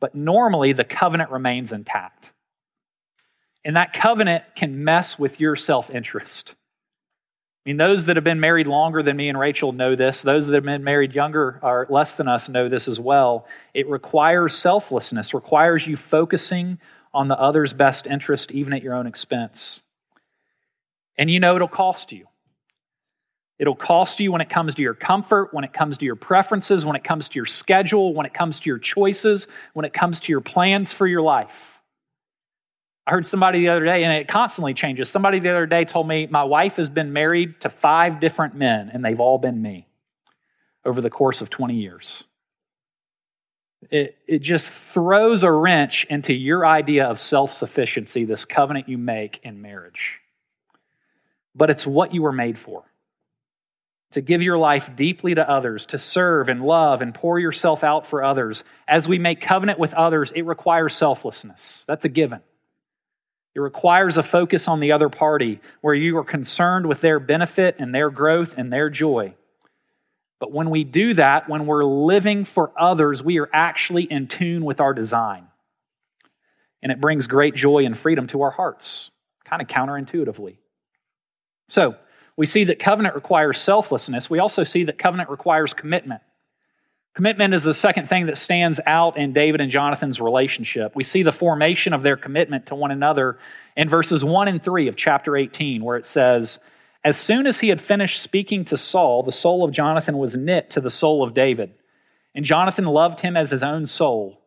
But 0.00 0.14
normally, 0.14 0.72
the 0.72 0.84
covenant 0.84 1.30
remains 1.30 1.72
intact. 1.72 2.30
And 3.64 3.76
that 3.76 3.92
covenant 3.92 4.44
can 4.56 4.84
mess 4.84 5.18
with 5.18 5.40
your 5.40 5.56
self 5.56 5.90
interest. 5.90 6.54
I 7.66 7.70
mean, 7.70 7.76
those 7.76 8.06
that 8.06 8.16
have 8.16 8.24
been 8.24 8.40
married 8.40 8.66
longer 8.66 9.02
than 9.02 9.16
me 9.18 9.28
and 9.28 9.38
Rachel 9.38 9.72
know 9.72 9.94
this. 9.94 10.22
Those 10.22 10.46
that 10.46 10.54
have 10.54 10.64
been 10.64 10.82
married 10.82 11.14
younger 11.14 11.60
or 11.62 11.86
less 11.90 12.14
than 12.14 12.26
us 12.26 12.48
know 12.48 12.70
this 12.70 12.88
as 12.88 12.98
well. 12.98 13.46
It 13.74 13.86
requires 13.86 14.54
selflessness, 14.54 15.34
requires 15.34 15.86
you 15.86 15.96
focusing 15.96 16.78
on 17.12 17.28
the 17.28 17.38
other's 17.38 17.74
best 17.74 18.06
interest, 18.06 18.50
even 18.50 18.72
at 18.72 18.82
your 18.82 18.94
own 18.94 19.06
expense. 19.06 19.80
And 21.18 21.30
you 21.30 21.38
know 21.38 21.54
it'll 21.54 21.68
cost 21.68 22.12
you. 22.12 22.28
It'll 23.60 23.76
cost 23.76 24.18
you 24.20 24.32
when 24.32 24.40
it 24.40 24.48
comes 24.48 24.74
to 24.76 24.82
your 24.82 24.94
comfort, 24.94 25.52
when 25.52 25.64
it 25.64 25.74
comes 25.74 25.98
to 25.98 26.06
your 26.06 26.16
preferences, 26.16 26.86
when 26.86 26.96
it 26.96 27.04
comes 27.04 27.28
to 27.28 27.36
your 27.36 27.44
schedule, 27.44 28.14
when 28.14 28.24
it 28.24 28.32
comes 28.32 28.58
to 28.60 28.70
your 28.70 28.78
choices, 28.78 29.46
when 29.74 29.84
it 29.84 29.92
comes 29.92 30.18
to 30.20 30.32
your 30.32 30.40
plans 30.40 30.94
for 30.94 31.06
your 31.06 31.20
life. 31.20 31.78
I 33.06 33.10
heard 33.10 33.26
somebody 33.26 33.58
the 33.58 33.68
other 33.68 33.84
day, 33.84 34.02
and 34.02 34.14
it 34.14 34.28
constantly 34.28 34.72
changes. 34.72 35.10
Somebody 35.10 35.40
the 35.40 35.50
other 35.50 35.66
day 35.66 35.84
told 35.84 36.08
me, 36.08 36.26
My 36.26 36.42
wife 36.42 36.76
has 36.76 36.88
been 36.88 37.12
married 37.12 37.60
to 37.60 37.68
five 37.68 38.18
different 38.18 38.54
men, 38.54 38.90
and 38.94 39.04
they've 39.04 39.20
all 39.20 39.36
been 39.36 39.60
me 39.60 39.86
over 40.82 41.02
the 41.02 41.10
course 41.10 41.42
of 41.42 41.50
20 41.50 41.74
years. 41.74 42.24
It, 43.90 44.16
it 44.26 44.38
just 44.38 44.68
throws 44.68 45.42
a 45.42 45.52
wrench 45.52 46.06
into 46.08 46.32
your 46.32 46.64
idea 46.64 47.04
of 47.04 47.18
self 47.18 47.52
sufficiency, 47.52 48.24
this 48.24 48.46
covenant 48.46 48.88
you 48.88 48.96
make 48.96 49.38
in 49.42 49.60
marriage. 49.60 50.20
But 51.54 51.68
it's 51.68 51.86
what 51.86 52.14
you 52.14 52.22
were 52.22 52.32
made 52.32 52.58
for 52.58 52.84
to 54.12 54.20
give 54.20 54.42
your 54.42 54.58
life 54.58 54.94
deeply 54.96 55.34
to 55.34 55.48
others, 55.48 55.86
to 55.86 55.98
serve 55.98 56.48
and 56.48 56.62
love 56.62 57.00
and 57.00 57.14
pour 57.14 57.38
yourself 57.38 57.84
out 57.84 58.06
for 58.06 58.24
others. 58.24 58.64
As 58.88 59.08
we 59.08 59.18
make 59.18 59.40
covenant 59.40 59.78
with 59.78 59.94
others, 59.94 60.32
it 60.34 60.42
requires 60.42 60.94
selflessness. 60.94 61.84
That's 61.86 62.04
a 62.04 62.08
given. 62.08 62.40
It 63.54 63.60
requires 63.60 64.16
a 64.16 64.22
focus 64.22 64.68
on 64.68 64.80
the 64.80 64.92
other 64.92 65.08
party 65.08 65.60
where 65.80 65.94
you 65.94 66.16
are 66.18 66.24
concerned 66.24 66.86
with 66.86 67.00
their 67.00 67.18
benefit 67.18 67.76
and 67.78 67.94
their 67.94 68.10
growth 68.10 68.54
and 68.56 68.72
their 68.72 68.90
joy. 68.90 69.34
But 70.38 70.52
when 70.52 70.70
we 70.70 70.84
do 70.84 71.14
that, 71.14 71.48
when 71.48 71.66
we're 71.66 71.84
living 71.84 72.44
for 72.44 72.72
others, 72.78 73.22
we 73.22 73.38
are 73.38 73.50
actually 73.52 74.04
in 74.04 74.26
tune 74.26 74.64
with 74.64 74.80
our 74.80 74.94
design. 74.94 75.46
And 76.82 76.90
it 76.90 77.00
brings 77.00 77.26
great 77.26 77.54
joy 77.54 77.84
and 77.84 77.96
freedom 77.96 78.26
to 78.28 78.42
our 78.42 78.50
hearts, 78.50 79.10
kind 79.44 79.60
of 79.60 79.68
counterintuitively. 79.68 80.56
So, 81.68 81.96
we 82.40 82.46
see 82.46 82.64
that 82.64 82.78
covenant 82.78 83.14
requires 83.14 83.58
selflessness. 83.58 84.30
We 84.30 84.38
also 84.38 84.62
see 84.62 84.84
that 84.84 84.96
covenant 84.96 85.28
requires 85.28 85.74
commitment. 85.74 86.22
Commitment 87.14 87.52
is 87.52 87.64
the 87.64 87.74
second 87.74 88.08
thing 88.08 88.24
that 88.28 88.38
stands 88.38 88.80
out 88.86 89.18
in 89.18 89.34
David 89.34 89.60
and 89.60 89.70
Jonathan's 89.70 90.22
relationship. 90.22 90.96
We 90.96 91.04
see 91.04 91.22
the 91.22 91.32
formation 91.32 91.92
of 91.92 92.02
their 92.02 92.16
commitment 92.16 92.64
to 92.68 92.74
one 92.74 92.92
another 92.92 93.38
in 93.76 93.90
verses 93.90 94.24
1 94.24 94.48
and 94.48 94.64
3 94.64 94.88
of 94.88 94.96
chapter 94.96 95.36
18, 95.36 95.84
where 95.84 95.98
it 95.98 96.06
says, 96.06 96.58
As 97.04 97.18
soon 97.18 97.46
as 97.46 97.60
he 97.60 97.68
had 97.68 97.78
finished 97.78 98.22
speaking 98.22 98.64
to 98.64 98.78
Saul, 98.78 99.22
the 99.22 99.32
soul 99.32 99.62
of 99.62 99.70
Jonathan 99.70 100.16
was 100.16 100.34
knit 100.34 100.70
to 100.70 100.80
the 100.80 100.88
soul 100.88 101.22
of 101.22 101.34
David, 101.34 101.74
and 102.34 102.46
Jonathan 102.46 102.86
loved 102.86 103.20
him 103.20 103.36
as 103.36 103.50
his 103.50 103.62
own 103.62 103.84
soul. 103.84 104.40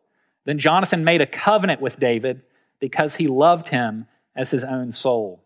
Then 0.46 0.58
Jonathan 0.58 1.04
made 1.04 1.20
a 1.20 1.26
covenant 1.28 1.80
with 1.80 2.00
David 2.00 2.42
because 2.80 3.14
he 3.14 3.28
loved 3.28 3.68
him 3.68 4.06
as 4.34 4.50
his 4.50 4.64
own 4.64 4.90
soul. 4.90 5.43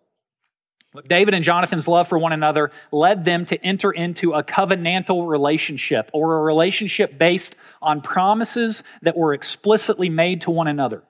David 1.07 1.35
and 1.35 1.44
Jonathan's 1.44 1.87
love 1.87 2.09
for 2.09 2.18
one 2.18 2.33
another 2.33 2.70
led 2.90 3.24
them 3.24 3.44
to 3.46 3.62
enter 3.64 3.90
into 3.90 4.33
a 4.33 4.42
covenantal 4.42 5.29
relationship 5.29 6.11
or 6.14 6.38
a 6.38 6.42
relationship 6.42 7.18
based 7.18 7.55
on 7.83 8.01
promises 8.01 8.83
that 9.03 9.16
were 9.16 9.35
explicitly 9.35 10.09
made 10.09 10.40
to 10.42 10.51
one 10.51 10.66
another. 10.66 11.03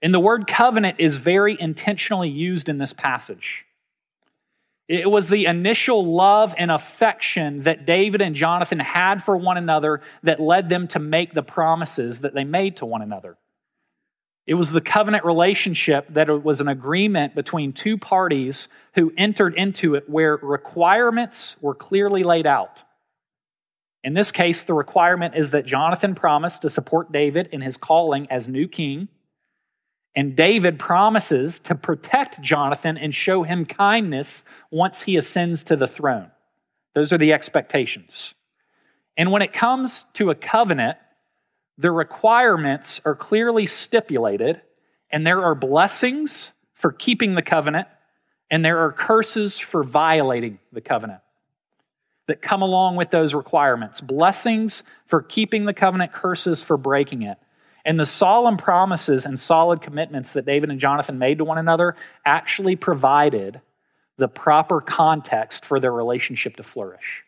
And 0.00 0.14
the 0.14 0.20
word 0.20 0.46
covenant 0.46 1.00
is 1.00 1.16
very 1.16 1.56
intentionally 1.58 2.30
used 2.30 2.68
in 2.68 2.78
this 2.78 2.92
passage. 2.92 3.66
It 4.88 5.10
was 5.10 5.28
the 5.28 5.44
initial 5.44 6.14
love 6.14 6.54
and 6.56 6.70
affection 6.70 7.64
that 7.64 7.84
David 7.84 8.22
and 8.22 8.34
Jonathan 8.34 8.78
had 8.78 9.22
for 9.22 9.36
one 9.36 9.58
another 9.58 10.00
that 10.22 10.40
led 10.40 10.70
them 10.70 10.88
to 10.88 10.98
make 10.98 11.34
the 11.34 11.42
promises 11.42 12.20
that 12.20 12.32
they 12.32 12.44
made 12.44 12.76
to 12.76 12.86
one 12.86 13.02
another. 13.02 13.36
It 14.48 14.54
was 14.54 14.70
the 14.70 14.80
covenant 14.80 15.26
relationship 15.26 16.06
that 16.14 16.30
it 16.30 16.42
was 16.42 16.62
an 16.62 16.68
agreement 16.68 17.34
between 17.34 17.74
two 17.74 17.98
parties 17.98 18.66
who 18.94 19.12
entered 19.14 19.54
into 19.54 19.94
it 19.94 20.08
where 20.08 20.38
requirements 20.38 21.56
were 21.60 21.74
clearly 21.74 22.24
laid 22.24 22.46
out. 22.46 22.82
In 24.02 24.14
this 24.14 24.32
case, 24.32 24.62
the 24.62 24.72
requirement 24.72 25.34
is 25.36 25.50
that 25.50 25.66
Jonathan 25.66 26.14
promised 26.14 26.62
to 26.62 26.70
support 26.70 27.12
David 27.12 27.50
in 27.52 27.60
his 27.60 27.76
calling 27.76 28.26
as 28.30 28.48
new 28.48 28.66
king, 28.66 29.08
and 30.16 30.34
David 30.34 30.78
promises 30.78 31.58
to 31.60 31.74
protect 31.74 32.40
Jonathan 32.40 32.96
and 32.96 33.14
show 33.14 33.42
him 33.42 33.66
kindness 33.66 34.44
once 34.70 35.02
he 35.02 35.18
ascends 35.18 35.62
to 35.64 35.76
the 35.76 35.86
throne. 35.86 36.30
Those 36.94 37.12
are 37.12 37.18
the 37.18 37.34
expectations. 37.34 38.32
And 39.14 39.30
when 39.30 39.42
it 39.42 39.52
comes 39.52 40.06
to 40.14 40.30
a 40.30 40.34
covenant, 40.34 40.96
the 41.78 41.92
requirements 41.92 43.00
are 43.04 43.14
clearly 43.14 43.66
stipulated, 43.66 44.60
and 45.10 45.26
there 45.26 45.42
are 45.42 45.54
blessings 45.54 46.50
for 46.74 46.90
keeping 46.92 47.36
the 47.36 47.42
covenant, 47.42 47.86
and 48.50 48.64
there 48.64 48.84
are 48.84 48.92
curses 48.92 49.58
for 49.58 49.84
violating 49.84 50.58
the 50.72 50.80
covenant 50.80 51.20
that 52.26 52.42
come 52.42 52.62
along 52.62 52.96
with 52.96 53.10
those 53.10 53.32
requirements 53.32 54.00
blessings 54.00 54.82
for 55.06 55.22
keeping 55.22 55.64
the 55.64 55.72
covenant, 55.72 56.12
curses 56.12 56.62
for 56.62 56.76
breaking 56.76 57.22
it. 57.22 57.38
And 57.84 57.98
the 57.98 58.04
solemn 58.04 58.58
promises 58.58 59.24
and 59.24 59.40
solid 59.40 59.80
commitments 59.80 60.34
that 60.34 60.44
David 60.44 60.68
and 60.68 60.78
Jonathan 60.78 61.18
made 61.18 61.38
to 61.38 61.44
one 61.44 61.56
another 61.56 61.96
actually 62.26 62.76
provided 62.76 63.60
the 64.18 64.28
proper 64.28 64.80
context 64.80 65.64
for 65.64 65.80
their 65.80 65.92
relationship 65.92 66.56
to 66.56 66.62
flourish. 66.62 67.24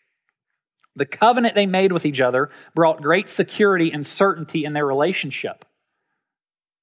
The 0.96 1.06
covenant 1.06 1.54
they 1.54 1.66
made 1.66 1.92
with 1.92 2.04
each 2.04 2.20
other 2.20 2.50
brought 2.74 3.02
great 3.02 3.30
security 3.30 3.92
and 3.92 4.06
certainty 4.06 4.64
in 4.64 4.72
their 4.72 4.86
relationship. 4.86 5.64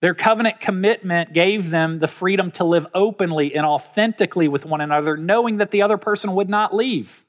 Their 0.01 0.13
covenant 0.13 0.59
commitment 0.59 1.33
gave 1.33 1.71
them 1.71 1.99
the 1.99 2.07
freedom 2.07 2.51
to 2.51 2.63
live 2.63 2.85
openly 2.93 3.55
and 3.55 3.65
authentically 3.65 4.47
with 4.47 4.65
one 4.65 4.81
another, 4.81 5.17
knowing 5.17 5.57
that 5.57 5.71
the 5.71 5.81
other 5.81 5.97
person 5.97 6.35
would 6.35 6.49
not 6.49 6.75
leave. 6.75 7.23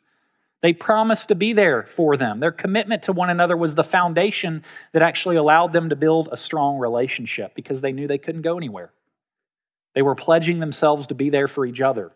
They 0.60 0.72
promised 0.72 1.28
to 1.28 1.34
be 1.34 1.52
there 1.52 1.84
for 1.84 2.16
them. 2.16 2.40
Their 2.40 2.52
commitment 2.52 3.04
to 3.04 3.12
one 3.12 3.30
another 3.30 3.56
was 3.56 3.74
the 3.74 3.84
foundation 3.84 4.64
that 4.92 5.02
actually 5.02 5.36
allowed 5.36 5.72
them 5.72 5.88
to 5.88 5.96
build 5.96 6.28
a 6.30 6.36
strong 6.36 6.78
relationship 6.78 7.54
because 7.54 7.80
they 7.80 7.92
knew 7.92 8.06
they 8.06 8.18
couldn't 8.18 8.42
go 8.42 8.56
anywhere. 8.56 8.92
They 9.94 10.02
were 10.02 10.14
pledging 10.14 10.58
themselves 10.58 11.06
to 11.06 11.14
be 11.14 11.30
there 11.30 11.48
for 11.48 11.64
each 11.64 11.80
other. 11.80 12.12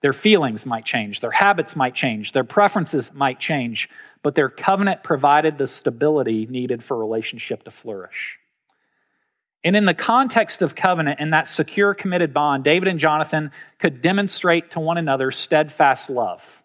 Their 0.00 0.12
feelings 0.12 0.64
might 0.64 0.84
change, 0.84 1.20
their 1.20 1.32
habits 1.32 1.74
might 1.74 1.94
change, 1.94 2.32
their 2.32 2.44
preferences 2.44 3.12
might 3.12 3.40
change, 3.40 3.88
but 4.22 4.34
their 4.34 4.48
covenant 4.48 5.02
provided 5.02 5.58
the 5.58 5.66
stability 5.66 6.46
needed 6.46 6.84
for 6.84 6.96
relationship 6.96 7.64
to 7.64 7.70
flourish. 7.70 8.38
And 9.64 9.74
in 9.74 9.86
the 9.86 9.94
context 9.94 10.62
of 10.62 10.76
covenant 10.76 11.18
and 11.20 11.32
that 11.32 11.48
secure, 11.48 11.94
committed 11.94 12.32
bond, 12.32 12.62
David 12.62 12.88
and 12.88 13.00
Jonathan 13.00 13.50
could 13.78 14.00
demonstrate 14.00 14.70
to 14.72 14.80
one 14.80 14.98
another 14.98 15.32
steadfast 15.32 16.08
love. 16.10 16.62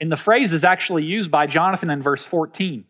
And 0.00 0.10
the 0.10 0.16
phrase 0.16 0.52
is 0.52 0.64
actually 0.64 1.04
used 1.04 1.30
by 1.30 1.46
Jonathan 1.46 1.90
in 1.90 2.02
verse 2.02 2.24
14, 2.24 2.84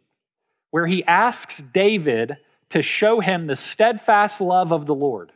where 0.70 0.86
he 0.86 1.04
asks 1.04 1.62
David 1.72 2.38
to 2.70 2.80
show 2.80 3.20
him 3.20 3.46
the 3.46 3.54
steadfast 3.54 4.40
love 4.40 4.72
of 4.72 4.86
the 4.86 4.94
Lord. 4.94 5.30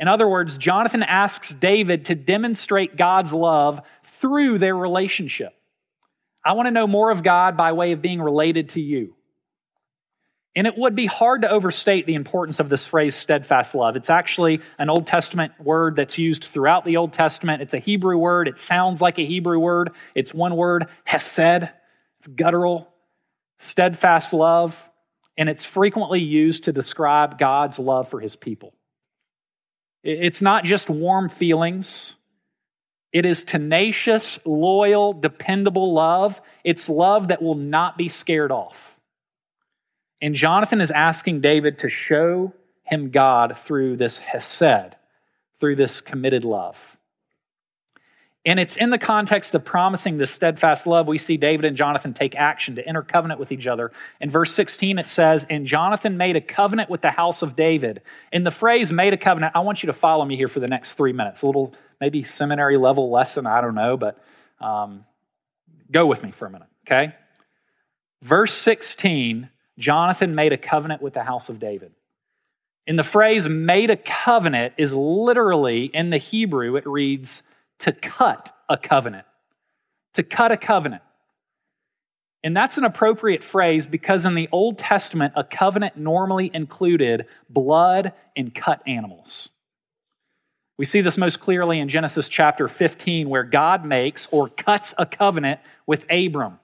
In 0.00 0.08
other 0.08 0.26
words, 0.26 0.56
Jonathan 0.56 1.02
asks 1.02 1.52
David 1.52 2.06
to 2.06 2.14
demonstrate 2.14 2.96
God's 2.96 3.34
love 3.34 3.82
through 4.04 4.58
their 4.58 4.74
relationship. 4.74 5.52
I 6.42 6.54
want 6.54 6.68
to 6.68 6.70
know 6.70 6.86
more 6.86 7.10
of 7.10 7.22
God 7.22 7.58
by 7.58 7.72
way 7.72 7.92
of 7.92 8.00
being 8.00 8.22
related 8.22 8.70
to 8.70 8.80
you. 8.80 9.14
And 10.56 10.66
it 10.66 10.72
would 10.74 10.96
be 10.96 11.04
hard 11.04 11.42
to 11.42 11.50
overstate 11.50 12.06
the 12.06 12.14
importance 12.14 12.60
of 12.60 12.70
this 12.70 12.86
phrase, 12.86 13.14
steadfast 13.14 13.74
love. 13.74 13.94
It's 13.94 14.08
actually 14.08 14.62
an 14.78 14.88
Old 14.88 15.06
Testament 15.06 15.52
word 15.60 15.96
that's 15.96 16.16
used 16.16 16.44
throughout 16.44 16.86
the 16.86 16.96
Old 16.96 17.12
Testament. 17.12 17.60
It's 17.60 17.74
a 17.74 17.78
Hebrew 17.78 18.16
word. 18.16 18.48
It 18.48 18.58
sounds 18.58 19.02
like 19.02 19.18
a 19.18 19.26
Hebrew 19.26 19.58
word. 19.58 19.90
It's 20.14 20.32
one 20.32 20.56
word, 20.56 20.86
hesed. 21.04 21.68
It's 22.18 22.26
guttural, 22.34 22.88
steadfast 23.58 24.32
love. 24.32 24.90
And 25.36 25.50
it's 25.50 25.64
frequently 25.64 26.20
used 26.20 26.64
to 26.64 26.72
describe 26.72 27.38
God's 27.38 27.78
love 27.78 28.08
for 28.08 28.18
his 28.18 28.34
people. 28.34 28.74
It's 30.02 30.40
not 30.40 30.64
just 30.64 30.88
warm 30.88 31.28
feelings. 31.28 32.16
It 33.12 33.26
is 33.26 33.42
tenacious, 33.42 34.38
loyal, 34.44 35.12
dependable 35.12 35.92
love. 35.92 36.40
It's 36.64 36.88
love 36.88 37.28
that 37.28 37.42
will 37.42 37.56
not 37.56 37.98
be 37.98 38.08
scared 38.08 38.52
off. 38.52 38.98
And 40.22 40.34
Jonathan 40.34 40.80
is 40.80 40.90
asking 40.90 41.40
David 41.40 41.78
to 41.78 41.88
show 41.88 42.52
him 42.84 43.10
God 43.10 43.58
through 43.58 43.96
this 43.96 44.18
hesed, 44.18 44.96
through 45.58 45.76
this 45.76 46.00
committed 46.00 46.44
love. 46.44 46.89
And 48.46 48.58
it's 48.58 48.76
in 48.76 48.88
the 48.88 48.98
context 48.98 49.54
of 49.54 49.66
promising 49.66 50.16
this 50.16 50.30
steadfast 50.30 50.86
love, 50.86 51.06
we 51.06 51.18
see 51.18 51.36
David 51.36 51.66
and 51.66 51.76
Jonathan 51.76 52.14
take 52.14 52.34
action 52.34 52.76
to 52.76 52.88
enter 52.88 53.02
covenant 53.02 53.38
with 53.38 53.52
each 53.52 53.66
other. 53.66 53.92
In 54.18 54.30
verse 54.30 54.54
16, 54.54 54.98
it 54.98 55.08
says, 55.08 55.44
And 55.50 55.66
Jonathan 55.66 56.16
made 56.16 56.36
a 56.36 56.40
covenant 56.40 56.88
with 56.88 57.02
the 57.02 57.10
house 57.10 57.42
of 57.42 57.54
David. 57.54 58.00
In 58.32 58.44
the 58.44 58.50
phrase 58.50 58.90
made 58.90 59.12
a 59.12 59.18
covenant, 59.18 59.52
I 59.54 59.60
want 59.60 59.82
you 59.82 59.88
to 59.88 59.92
follow 59.92 60.24
me 60.24 60.36
here 60.36 60.48
for 60.48 60.60
the 60.60 60.68
next 60.68 60.94
three 60.94 61.12
minutes. 61.12 61.42
A 61.42 61.46
little, 61.46 61.74
maybe 62.00 62.24
seminary 62.24 62.78
level 62.78 63.10
lesson, 63.10 63.46
I 63.46 63.60
don't 63.60 63.74
know, 63.74 63.98
but 63.98 64.18
um, 64.58 65.04
go 65.92 66.06
with 66.06 66.22
me 66.22 66.30
for 66.30 66.46
a 66.46 66.50
minute, 66.50 66.68
okay? 66.86 67.14
Verse 68.22 68.54
16, 68.54 69.50
Jonathan 69.78 70.34
made 70.34 70.54
a 70.54 70.58
covenant 70.58 71.02
with 71.02 71.12
the 71.12 71.24
house 71.24 71.50
of 71.50 71.58
David. 71.58 71.92
In 72.86 72.96
the 72.96 73.02
phrase 73.02 73.46
made 73.46 73.90
a 73.90 73.96
covenant 73.96 74.74
is 74.78 74.94
literally, 74.94 75.90
in 75.92 76.08
the 76.08 76.16
Hebrew, 76.16 76.76
it 76.76 76.86
reads, 76.86 77.42
to 77.80 77.92
cut 77.92 78.54
a 78.68 78.76
covenant. 78.76 79.26
To 80.14 80.22
cut 80.22 80.52
a 80.52 80.56
covenant. 80.56 81.02
And 82.42 82.56
that's 82.56 82.78
an 82.78 82.84
appropriate 82.84 83.44
phrase 83.44 83.86
because 83.86 84.24
in 84.24 84.34
the 84.34 84.48
Old 84.50 84.78
Testament, 84.78 85.34
a 85.36 85.44
covenant 85.44 85.96
normally 85.96 86.50
included 86.52 87.26
blood 87.50 88.12
and 88.34 88.54
cut 88.54 88.82
animals. 88.86 89.50
We 90.78 90.86
see 90.86 91.02
this 91.02 91.18
most 91.18 91.40
clearly 91.40 91.78
in 91.78 91.90
Genesis 91.90 92.28
chapter 92.28 92.66
15, 92.66 93.28
where 93.28 93.44
God 93.44 93.84
makes 93.84 94.26
or 94.30 94.48
cuts 94.48 94.94
a 94.96 95.04
covenant 95.04 95.60
with 95.86 96.06
Abram. 96.10 96.58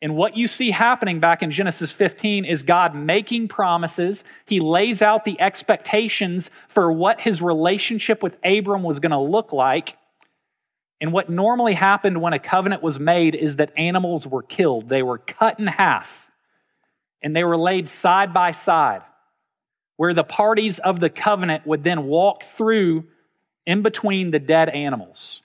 And 0.00 0.16
what 0.16 0.36
you 0.38 0.46
see 0.46 0.70
happening 0.70 1.20
back 1.20 1.42
in 1.42 1.50
Genesis 1.50 1.92
15 1.92 2.46
is 2.46 2.62
God 2.62 2.94
making 2.94 3.48
promises. 3.48 4.24
He 4.46 4.60
lays 4.60 5.02
out 5.02 5.26
the 5.26 5.38
expectations 5.38 6.50
for 6.68 6.90
what 6.90 7.20
his 7.20 7.42
relationship 7.42 8.22
with 8.22 8.38
Abram 8.42 8.82
was 8.82 9.00
going 9.00 9.10
to 9.10 9.20
look 9.20 9.52
like. 9.52 9.96
And 11.00 11.12
what 11.12 11.28
normally 11.28 11.74
happened 11.74 12.22
when 12.22 12.32
a 12.32 12.38
covenant 12.38 12.82
was 12.82 12.98
made 12.98 13.34
is 13.34 13.56
that 13.56 13.72
animals 13.76 14.26
were 14.26 14.42
killed. 14.42 14.88
They 14.88 15.02
were 15.02 15.18
cut 15.18 15.58
in 15.58 15.66
half 15.66 16.30
and 17.22 17.34
they 17.34 17.44
were 17.44 17.56
laid 17.56 17.88
side 17.88 18.32
by 18.32 18.52
side, 18.52 19.02
where 19.96 20.14
the 20.14 20.24
parties 20.24 20.78
of 20.78 21.00
the 21.00 21.10
covenant 21.10 21.66
would 21.66 21.82
then 21.82 22.04
walk 22.04 22.44
through 22.44 23.04
in 23.66 23.82
between 23.82 24.30
the 24.30 24.38
dead 24.38 24.68
animals. 24.68 25.42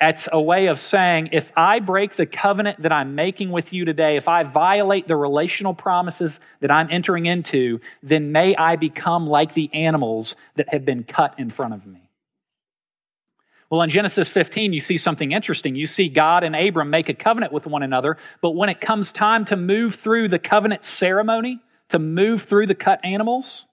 It's 0.00 0.28
a 0.30 0.40
way 0.40 0.66
of 0.66 0.78
saying, 0.78 1.30
if 1.32 1.50
I 1.56 1.78
break 1.80 2.16
the 2.16 2.26
covenant 2.26 2.82
that 2.82 2.92
I'm 2.92 3.14
making 3.14 3.50
with 3.50 3.72
you 3.72 3.84
today, 3.84 4.16
if 4.16 4.28
I 4.28 4.42
violate 4.42 5.08
the 5.08 5.16
relational 5.16 5.72
promises 5.72 6.40
that 6.60 6.70
I'm 6.70 6.88
entering 6.90 7.26
into, 7.26 7.80
then 8.02 8.32
may 8.32 8.54
I 8.56 8.76
become 8.76 9.26
like 9.26 9.54
the 9.54 9.70
animals 9.72 10.36
that 10.56 10.68
have 10.72 10.84
been 10.84 11.04
cut 11.04 11.38
in 11.38 11.50
front 11.50 11.74
of 11.74 11.86
me. 11.86 12.03
Well, 13.74 13.82
in 13.82 13.90
Genesis 13.90 14.28
15, 14.28 14.72
you 14.72 14.78
see 14.78 14.96
something 14.96 15.32
interesting. 15.32 15.74
You 15.74 15.86
see 15.86 16.08
God 16.08 16.44
and 16.44 16.54
Abram 16.54 16.90
make 16.90 17.08
a 17.08 17.12
covenant 17.12 17.52
with 17.52 17.66
one 17.66 17.82
another, 17.82 18.18
but 18.40 18.52
when 18.52 18.68
it 18.68 18.80
comes 18.80 19.10
time 19.10 19.44
to 19.46 19.56
move 19.56 19.96
through 19.96 20.28
the 20.28 20.38
covenant 20.38 20.84
ceremony, 20.84 21.58
to 21.88 21.98
move 21.98 22.42
through 22.42 22.68
the 22.68 22.76
cut 22.76 23.04
animals, 23.04 23.66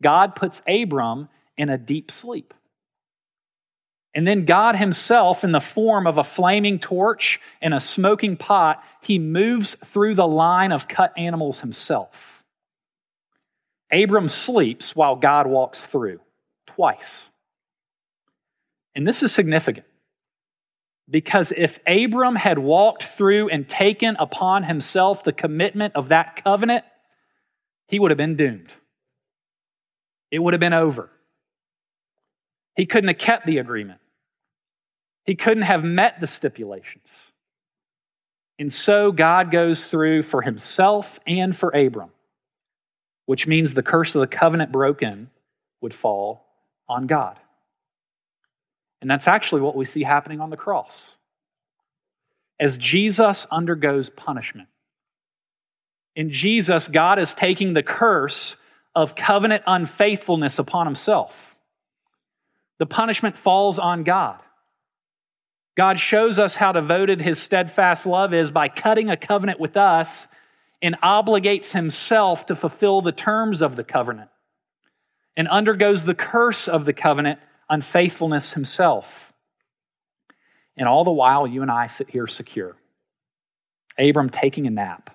God 0.00 0.36
puts 0.36 0.62
Abram 0.68 1.28
in 1.56 1.70
a 1.70 1.76
deep 1.76 2.12
sleep. 2.12 2.54
And 4.14 4.28
then 4.28 4.44
God 4.44 4.76
Himself, 4.76 5.42
in 5.42 5.50
the 5.50 5.58
form 5.58 6.06
of 6.06 6.18
a 6.18 6.24
flaming 6.24 6.78
torch 6.78 7.40
and 7.60 7.74
a 7.74 7.80
smoking 7.80 8.36
pot, 8.36 8.80
He 9.00 9.18
moves 9.18 9.74
through 9.84 10.14
the 10.14 10.28
line 10.28 10.70
of 10.70 10.86
cut 10.86 11.12
animals 11.16 11.58
Himself. 11.58 12.44
Abram 13.92 14.28
sleeps 14.28 14.94
while 14.94 15.16
God 15.16 15.48
walks 15.48 15.84
through 15.84 16.20
twice. 16.68 17.31
And 18.94 19.06
this 19.06 19.22
is 19.22 19.32
significant 19.32 19.86
because 21.08 21.52
if 21.56 21.78
Abram 21.86 22.36
had 22.36 22.58
walked 22.58 23.02
through 23.02 23.48
and 23.48 23.68
taken 23.68 24.16
upon 24.18 24.64
himself 24.64 25.24
the 25.24 25.32
commitment 25.32 25.94
of 25.96 26.08
that 26.08 26.42
covenant, 26.42 26.84
he 27.88 27.98
would 27.98 28.10
have 28.10 28.18
been 28.18 28.36
doomed. 28.36 28.72
It 30.30 30.38
would 30.38 30.54
have 30.54 30.60
been 30.60 30.72
over. 30.72 31.10
He 32.76 32.86
couldn't 32.86 33.08
have 33.08 33.18
kept 33.18 33.46
the 33.46 33.58
agreement. 33.58 34.00
He 35.24 35.34
couldn't 35.34 35.64
have 35.64 35.84
met 35.84 36.20
the 36.20 36.26
stipulations. 36.26 37.08
And 38.58 38.72
so 38.72 39.12
God 39.12 39.50
goes 39.50 39.86
through 39.86 40.22
for 40.22 40.42
himself 40.42 41.18
and 41.26 41.54
for 41.54 41.70
Abram, 41.70 42.10
which 43.26 43.46
means 43.46 43.74
the 43.74 43.82
curse 43.82 44.14
of 44.14 44.20
the 44.20 44.26
covenant 44.26 44.72
broken 44.72 45.30
would 45.80 45.94
fall 45.94 46.46
on 46.88 47.06
God. 47.06 47.38
And 49.02 49.10
that's 49.10 49.28
actually 49.28 49.60
what 49.60 49.76
we 49.76 49.84
see 49.84 50.04
happening 50.04 50.40
on 50.40 50.48
the 50.48 50.56
cross. 50.56 51.10
as 52.62 52.78
Jesus 52.78 53.44
undergoes 53.50 54.08
punishment. 54.08 54.68
In 56.14 56.30
Jesus, 56.30 56.86
God 56.86 57.18
is 57.18 57.34
taking 57.34 57.74
the 57.74 57.82
curse 57.82 58.54
of 58.94 59.16
covenant 59.16 59.64
unfaithfulness 59.66 60.60
upon 60.60 60.86
himself. 60.86 61.56
The 62.78 62.86
punishment 62.86 63.36
falls 63.36 63.80
on 63.80 64.04
God. 64.04 64.38
God 65.76 65.98
shows 65.98 66.38
us 66.38 66.54
how 66.54 66.70
devoted 66.70 67.20
his 67.20 67.42
steadfast 67.42 68.06
love 68.06 68.32
is 68.32 68.52
by 68.52 68.68
cutting 68.68 69.10
a 69.10 69.16
covenant 69.16 69.58
with 69.58 69.76
us 69.76 70.28
and 70.80 70.96
obligates 71.02 71.72
himself 71.72 72.46
to 72.46 72.54
fulfill 72.54 73.00
the 73.00 73.10
terms 73.10 73.60
of 73.60 73.74
the 73.74 73.84
covenant 73.84 74.30
and 75.36 75.48
undergoes 75.48 76.04
the 76.04 76.14
curse 76.14 76.68
of 76.68 76.84
the 76.84 76.92
covenant 76.92 77.40
unfaithfulness 77.68 78.52
himself. 78.52 79.32
And 80.76 80.88
all 80.88 81.04
the 81.04 81.10
while, 81.10 81.46
you 81.46 81.62
and 81.62 81.70
I 81.70 81.86
sit 81.86 82.10
here 82.10 82.26
secure. 82.26 82.76
Abram 83.98 84.30
taking 84.30 84.66
a 84.66 84.70
nap. 84.70 85.10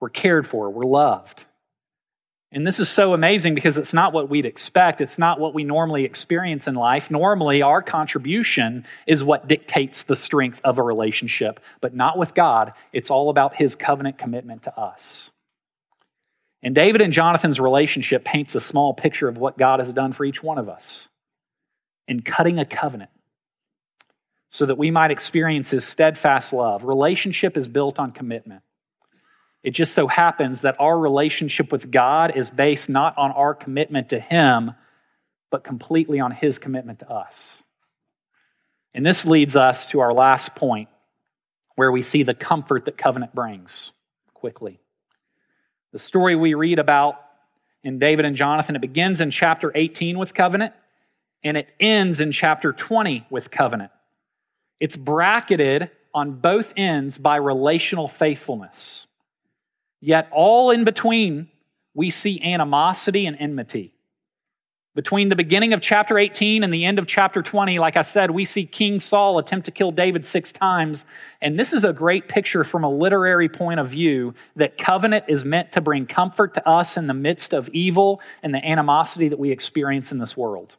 We're 0.00 0.08
cared 0.08 0.46
for, 0.46 0.70
we're 0.70 0.84
loved. 0.84 1.44
And 2.50 2.66
this 2.66 2.80
is 2.80 2.88
so 2.88 3.12
amazing 3.12 3.54
because 3.54 3.76
it's 3.76 3.92
not 3.92 4.14
what 4.14 4.30
we'd 4.30 4.46
expect. 4.46 5.02
It's 5.02 5.18
not 5.18 5.38
what 5.38 5.52
we 5.52 5.64
normally 5.64 6.04
experience 6.04 6.66
in 6.66 6.74
life. 6.74 7.10
Normally, 7.10 7.60
our 7.60 7.82
contribution 7.82 8.86
is 9.06 9.22
what 9.22 9.48
dictates 9.48 10.04
the 10.04 10.16
strength 10.16 10.58
of 10.64 10.78
a 10.78 10.82
relationship, 10.82 11.60
but 11.82 11.94
not 11.94 12.16
with 12.16 12.34
God. 12.34 12.72
It's 12.92 13.10
all 13.10 13.28
about 13.28 13.56
His 13.56 13.76
covenant 13.76 14.16
commitment 14.16 14.62
to 14.62 14.74
us. 14.78 15.30
And 16.62 16.74
David 16.74 17.00
and 17.00 17.12
Jonathan's 17.12 17.60
relationship 17.60 18.24
paints 18.24 18.54
a 18.54 18.60
small 18.60 18.92
picture 18.92 19.28
of 19.28 19.38
what 19.38 19.58
God 19.58 19.80
has 19.80 19.92
done 19.92 20.12
for 20.12 20.24
each 20.24 20.42
one 20.42 20.58
of 20.58 20.68
us 20.68 21.08
in 22.08 22.22
cutting 22.22 22.58
a 22.58 22.64
covenant 22.64 23.10
so 24.50 24.66
that 24.66 24.78
we 24.78 24.90
might 24.90 25.10
experience 25.10 25.70
His 25.70 25.84
steadfast 25.84 26.52
love. 26.52 26.84
Relationship 26.84 27.56
is 27.56 27.68
built 27.68 27.98
on 27.98 28.10
commitment. 28.10 28.62
It 29.62 29.70
just 29.72 29.94
so 29.94 30.06
happens 30.06 30.62
that 30.62 30.76
our 30.80 30.98
relationship 30.98 31.70
with 31.70 31.90
God 31.90 32.36
is 32.36 32.48
based 32.48 32.88
not 32.88 33.16
on 33.18 33.30
our 33.32 33.54
commitment 33.54 34.08
to 34.10 34.18
Him, 34.18 34.72
but 35.50 35.64
completely 35.64 36.20
on 36.20 36.30
His 36.30 36.58
commitment 36.58 37.00
to 37.00 37.10
us. 37.10 37.62
And 38.94 39.04
this 39.04 39.24
leads 39.24 39.54
us 39.54 39.86
to 39.86 40.00
our 40.00 40.14
last 40.14 40.54
point, 40.54 40.88
where 41.76 41.92
we 41.92 42.02
see 42.02 42.22
the 42.22 42.34
comfort 42.34 42.86
that 42.86 42.96
covenant 42.96 43.34
brings 43.34 43.92
quickly. 44.32 44.80
The 45.92 45.98
story 45.98 46.36
we 46.36 46.54
read 46.54 46.78
about 46.78 47.16
in 47.82 47.98
David 47.98 48.24
and 48.24 48.36
Jonathan, 48.36 48.76
it 48.76 48.80
begins 48.80 49.20
in 49.20 49.30
chapter 49.30 49.72
18 49.74 50.18
with 50.18 50.34
covenant, 50.34 50.74
and 51.42 51.56
it 51.56 51.68
ends 51.80 52.20
in 52.20 52.32
chapter 52.32 52.72
20 52.72 53.26
with 53.30 53.50
covenant. 53.50 53.92
It's 54.80 54.96
bracketed 54.96 55.90
on 56.12 56.40
both 56.40 56.72
ends 56.76 57.18
by 57.18 57.36
relational 57.36 58.08
faithfulness. 58.08 59.06
Yet, 60.00 60.28
all 60.30 60.70
in 60.70 60.84
between, 60.84 61.48
we 61.94 62.10
see 62.10 62.40
animosity 62.42 63.26
and 63.26 63.36
enmity. 63.38 63.92
Between 64.98 65.28
the 65.28 65.36
beginning 65.36 65.74
of 65.74 65.80
chapter 65.80 66.18
18 66.18 66.64
and 66.64 66.74
the 66.74 66.84
end 66.84 66.98
of 66.98 67.06
chapter 67.06 67.40
20, 67.40 67.78
like 67.78 67.96
I 67.96 68.02
said, 68.02 68.32
we 68.32 68.44
see 68.44 68.66
King 68.66 68.98
Saul 68.98 69.38
attempt 69.38 69.66
to 69.66 69.70
kill 69.70 69.92
David 69.92 70.26
six 70.26 70.50
times. 70.50 71.04
And 71.40 71.56
this 71.56 71.72
is 71.72 71.84
a 71.84 71.92
great 71.92 72.26
picture 72.26 72.64
from 72.64 72.82
a 72.82 72.90
literary 72.90 73.48
point 73.48 73.78
of 73.78 73.90
view 73.90 74.34
that 74.56 74.76
covenant 74.76 75.26
is 75.28 75.44
meant 75.44 75.70
to 75.70 75.80
bring 75.80 76.06
comfort 76.06 76.54
to 76.54 76.68
us 76.68 76.96
in 76.96 77.06
the 77.06 77.14
midst 77.14 77.52
of 77.52 77.68
evil 77.68 78.20
and 78.42 78.52
the 78.52 78.58
animosity 78.58 79.28
that 79.28 79.38
we 79.38 79.52
experience 79.52 80.10
in 80.10 80.18
this 80.18 80.36
world. 80.36 80.74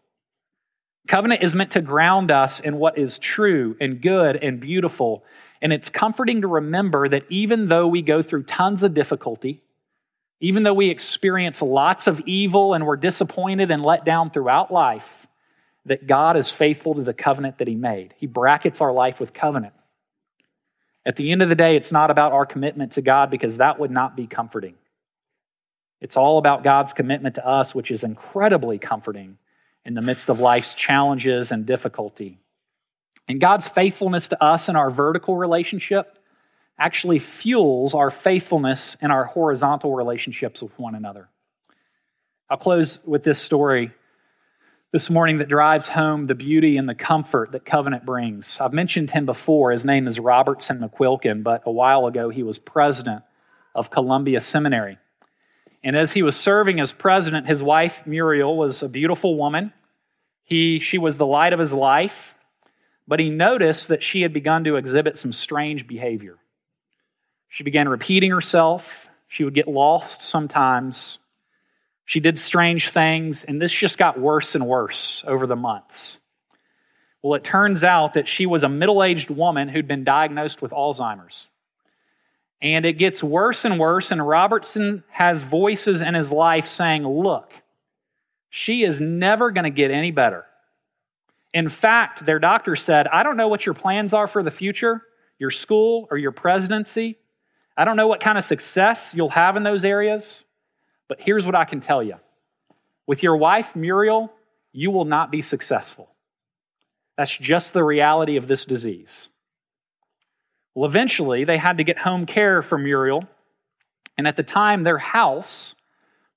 Covenant 1.07 1.41
is 1.41 1.55
meant 1.55 1.71
to 1.71 1.81
ground 1.81 2.29
us 2.29 2.59
in 2.59 2.75
what 2.75 2.97
is 2.97 3.19
true 3.19 3.77
and 3.79 4.01
good 4.01 4.35
and 4.35 4.59
beautiful 4.59 5.23
and 5.61 5.73
it's 5.73 5.89
comforting 5.89 6.41
to 6.41 6.47
remember 6.47 7.09
that 7.09 7.23
even 7.29 7.67
though 7.67 7.87
we 7.87 8.01
go 8.01 8.21
through 8.21 8.43
tons 8.43 8.81
of 8.81 8.93
difficulty, 8.93 9.61
even 10.41 10.63
though 10.63 10.73
we 10.73 10.89
experience 10.89 11.61
lots 11.61 12.07
of 12.07 12.21
evil 12.21 12.73
and 12.73 12.85
we're 12.85 12.95
disappointed 12.95 13.71
and 13.71 13.83
let 13.83 14.05
down 14.05 14.31
throughout 14.31 14.71
life, 14.71 15.27
that 15.85 16.07
God 16.07 16.37
is 16.37 16.51
faithful 16.51 16.95
to 16.95 17.03
the 17.03 17.13
covenant 17.13 17.57
that 17.57 17.67
He 17.67 17.75
made. 17.75 18.13
He 18.17 18.27
brackets 18.27 18.79
our 18.79 18.93
life 18.93 19.19
with 19.19 19.33
covenant. 19.33 19.73
At 21.05 21.15
the 21.15 21.31
end 21.31 21.41
of 21.41 21.49
the 21.49 21.55
day, 21.55 21.75
it's 21.75 21.91
not 21.91 22.11
about 22.11 22.31
our 22.31 22.45
commitment 22.45 22.93
to 22.93 23.01
God 23.01 23.31
because 23.31 23.57
that 23.57 23.79
would 23.79 23.91
not 23.91 24.15
be 24.15 24.27
comforting. 24.27 24.75
It's 26.01 26.15
all 26.15 26.37
about 26.37 26.63
God's 26.63 26.93
commitment 26.93 27.35
to 27.35 27.45
us, 27.45 27.75
which 27.75 27.91
is 27.91 28.03
incredibly 28.03 28.77
comforting 28.77 29.37
in 29.83 29.93
the 29.93 30.01
midst 30.01 30.29
of 30.29 30.39
life's 30.39 30.73
challenges 30.75 31.51
and 31.51 31.65
difficulty. 31.65 32.37
And 33.27 33.41
God's 33.41 33.67
faithfulness 33.67 34.27
to 34.29 34.43
us 34.43 34.69
in 34.69 34.75
our 34.75 34.89
vertical 34.89 35.35
relationship 35.35 36.18
actually 36.79 37.19
fuels 37.19 37.93
our 37.93 38.09
faithfulness 38.09 38.95
in 39.01 39.11
our 39.11 39.25
horizontal 39.25 39.93
relationships 39.93 40.61
with 40.61 40.77
one 40.79 40.95
another. 40.95 41.29
I'll 42.49 42.57
close 42.57 42.99
with 43.05 43.23
this 43.23 43.39
story 43.39 43.91
this 44.91 45.09
morning 45.09 45.37
that 45.37 45.49
drives 45.49 45.89
home 45.89 46.25
the 46.25 46.35
beauty 46.35 46.77
and 46.77 46.89
the 46.89 46.95
comfort 46.95 47.51
that 47.51 47.65
covenant 47.65 48.05
brings. 48.05 48.57
I've 48.59 48.73
mentioned 48.73 49.11
him 49.11 49.25
before. 49.25 49.71
His 49.71 49.85
name 49.85 50.07
is 50.07 50.19
Robertson 50.19 50.79
McQuilkin, 50.79 51.43
but 51.43 51.61
a 51.65 51.71
while 51.71 52.07
ago 52.07 52.29
he 52.29 52.41
was 52.41 52.57
president 52.57 53.23
of 53.75 53.91
Columbia 53.91 54.41
Seminary. 54.41 54.97
And 55.83 55.95
as 55.95 56.11
he 56.11 56.23
was 56.23 56.35
serving 56.35 56.79
as 56.79 56.91
president, 56.91 57.47
his 57.47 57.61
wife 57.61 58.07
Muriel 58.07 58.57
was 58.57 58.81
a 58.81 58.89
beautiful 58.89 59.37
woman. 59.37 59.73
He, 60.43 60.79
she 60.79 60.97
was 60.97 61.17
the 61.17 61.25
light 61.25 61.53
of 61.53 61.59
his 61.59 61.71
life 61.71 62.35
but 63.09 63.19
he 63.19 63.31
noticed 63.31 63.87
that 63.87 64.03
she 64.03 64.21
had 64.21 64.31
begun 64.31 64.63
to 64.63 64.75
exhibit 64.75 65.17
some 65.17 65.33
strange 65.33 65.87
behavior. 65.87 66.37
She 67.49 67.63
began 67.63 67.89
repeating 67.89 68.31
herself. 68.31 69.09
She 69.27 69.43
would 69.43 69.55
get 69.55 69.67
lost 69.67 70.23
sometimes. 70.23 71.19
She 72.05 72.19
did 72.19 72.39
strange 72.39 72.89
things, 72.89 73.43
and 73.43 73.61
this 73.61 73.71
just 73.71 73.97
got 73.97 74.19
worse 74.19 74.55
and 74.55 74.65
worse 74.65 75.23
over 75.27 75.45
the 75.45 75.55
months. 75.55 76.17
Well, 77.21 77.35
it 77.35 77.43
turns 77.43 77.83
out 77.83 78.13
that 78.13 78.27
she 78.27 78.45
was 78.45 78.63
a 78.63 78.69
middle 78.69 79.03
aged 79.03 79.29
woman 79.29 79.67
who'd 79.67 79.87
been 79.87 80.03
diagnosed 80.03 80.61
with 80.61 80.71
Alzheimer's. 80.71 81.47
And 82.61 82.85
it 82.85 82.93
gets 82.93 83.23
worse 83.23 83.65
and 83.65 83.79
worse, 83.79 84.11
and 84.11 84.25
Robertson 84.25 85.03
has 85.11 85.41
voices 85.41 86.01
in 86.01 86.13
his 86.13 86.31
life 86.31 86.67
saying, 86.67 87.07
Look, 87.07 87.53
she 88.49 88.83
is 88.83 88.99
never 88.99 89.51
going 89.51 89.65
to 89.65 89.69
get 89.69 89.91
any 89.91 90.11
better. 90.11 90.45
In 91.53 91.69
fact, 91.69 92.25
their 92.25 92.39
doctor 92.39 92.75
said, 92.75 93.07
I 93.07 93.23
don't 93.23 93.37
know 93.37 93.47
what 93.47 93.65
your 93.65 93.75
plans 93.75 94.13
are 94.13 94.27
for 94.27 94.43
the 94.43 94.51
future, 94.51 95.03
your 95.37 95.51
school 95.51 96.07
or 96.11 96.17
your 96.17 96.31
presidency. 96.31 97.17
I 97.79 97.85
don't 97.85 97.95
know 97.95 98.09
what 98.09 98.19
kind 98.19 98.37
of 98.37 98.43
success 98.43 99.13
you'll 99.15 99.29
have 99.29 99.55
in 99.55 99.63
those 99.63 99.85
areas, 99.85 100.43
but 101.07 101.21
here's 101.21 101.45
what 101.45 101.55
I 101.55 101.63
can 101.63 101.79
tell 101.79 102.03
you. 102.03 102.15
With 103.07 103.23
your 103.23 103.37
wife, 103.37 103.73
Muriel, 103.73 104.33
you 104.73 104.91
will 104.91 105.05
not 105.05 105.31
be 105.31 105.41
successful. 105.41 106.09
That's 107.15 107.37
just 107.37 107.71
the 107.71 107.85
reality 107.85 108.35
of 108.35 108.49
this 108.49 108.65
disease. 108.65 109.29
Well, 110.75 110.89
eventually, 110.89 111.45
they 111.45 111.57
had 111.57 111.77
to 111.77 111.85
get 111.85 111.99
home 111.99 112.25
care 112.25 112.61
for 112.61 112.77
Muriel, 112.77 113.23
and 114.17 114.27
at 114.27 114.35
the 114.35 114.43
time, 114.43 114.83
their 114.83 114.97
house 114.97 115.73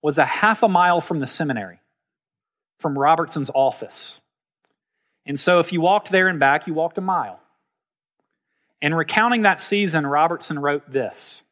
was 0.00 0.18
a 0.18 0.24
half 0.24 0.62
a 0.62 0.68
mile 0.68 1.00
from 1.00 1.18
the 1.18 1.26
seminary, 1.26 1.81
from 2.78 2.96
Robertson's 2.96 3.50
office. 3.52 4.20
And 5.26 5.40
so 5.40 5.59
if 5.59 5.72
you 5.72 5.81
walked 5.81 6.12
there 6.12 6.28
and 6.28 6.38
back, 6.38 6.68
you 6.68 6.74
walked 6.74 6.98
a 6.98 7.00
mile. 7.02 7.40
And 8.83 8.97
recounting 8.97 9.42
that 9.42 9.61
season, 9.61 10.05
Robertson 10.05 10.59
wrote 10.59 10.90
this 10.90 11.45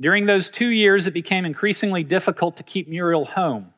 During 0.00 0.26
those 0.26 0.48
two 0.48 0.68
years, 0.68 1.08
it 1.08 1.12
became 1.12 1.44
increasingly 1.44 2.04
difficult 2.04 2.56
to 2.56 2.62
keep 2.62 2.88
Muriel 2.88 3.24
home. 3.24 3.74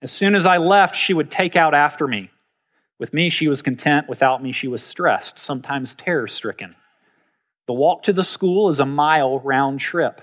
As 0.00 0.10
soon 0.10 0.34
as 0.34 0.46
I 0.46 0.56
left, 0.56 0.96
she 0.96 1.14
would 1.14 1.30
take 1.30 1.54
out 1.54 1.74
after 1.74 2.08
me. 2.08 2.30
With 2.98 3.12
me, 3.12 3.28
she 3.28 3.48
was 3.48 3.62
content. 3.62 4.08
Without 4.08 4.42
me, 4.42 4.52
she 4.52 4.68
was 4.68 4.82
stressed, 4.82 5.38
sometimes 5.38 5.94
terror 5.94 6.26
stricken. 6.26 6.74
The 7.66 7.74
walk 7.74 8.02
to 8.04 8.12
the 8.12 8.24
school 8.24 8.70
is 8.70 8.80
a 8.80 8.86
mile 8.86 9.38
round 9.38 9.80
trip. 9.80 10.22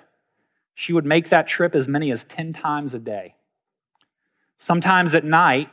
She 0.74 0.94
would 0.94 1.06
make 1.06 1.30
that 1.30 1.48
trip 1.48 1.76
as 1.76 1.88
many 1.88 2.12
as 2.12 2.24
10 2.24 2.54
times 2.54 2.94
a 2.94 3.00
day. 3.00 3.36
Sometimes 4.58 5.14
at 5.16 5.26
night, 5.26 5.70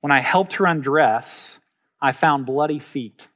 when 0.00 0.12
I 0.12 0.20
helped 0.20 0.54
her 0.54 0.66
undress, 0.66 1.58
I 2.00 2.12
found 2.12 2.46
bloody 2.46 2.78
feet. 2.78 3.28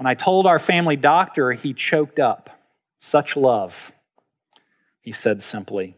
When 0.00 0.06
I 0.06 0.14
told 0.14 0.46
our 0.46 0.58
family 0.58 0.96
doctor, 0.96 1.52
he 1.52 1.74
choked 1.74 2.18
up. 2.18 2.48
Such 3.00 3.36
love, 3.36 3.92
he 5.02 5.12
said 5.12 5.42
simply. 5.42 5.94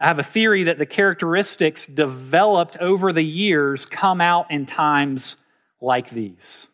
I 0.00 0.06
have 0.06 0.18
a 0.18 0.22
theory 0.22 0.64
that 0.64 0.78
the 0.78 0.86
characteristics 0.86 1.86
developed 1.86 2.78
over 2.78 3.12
the 3.12 3.20
years 3.20 3.84
come 3.84 4.22
out 4.22 4.50
in 4.50 4.64
times 4.64 5.36
like 5.82 6.08
these. 6.08 6.66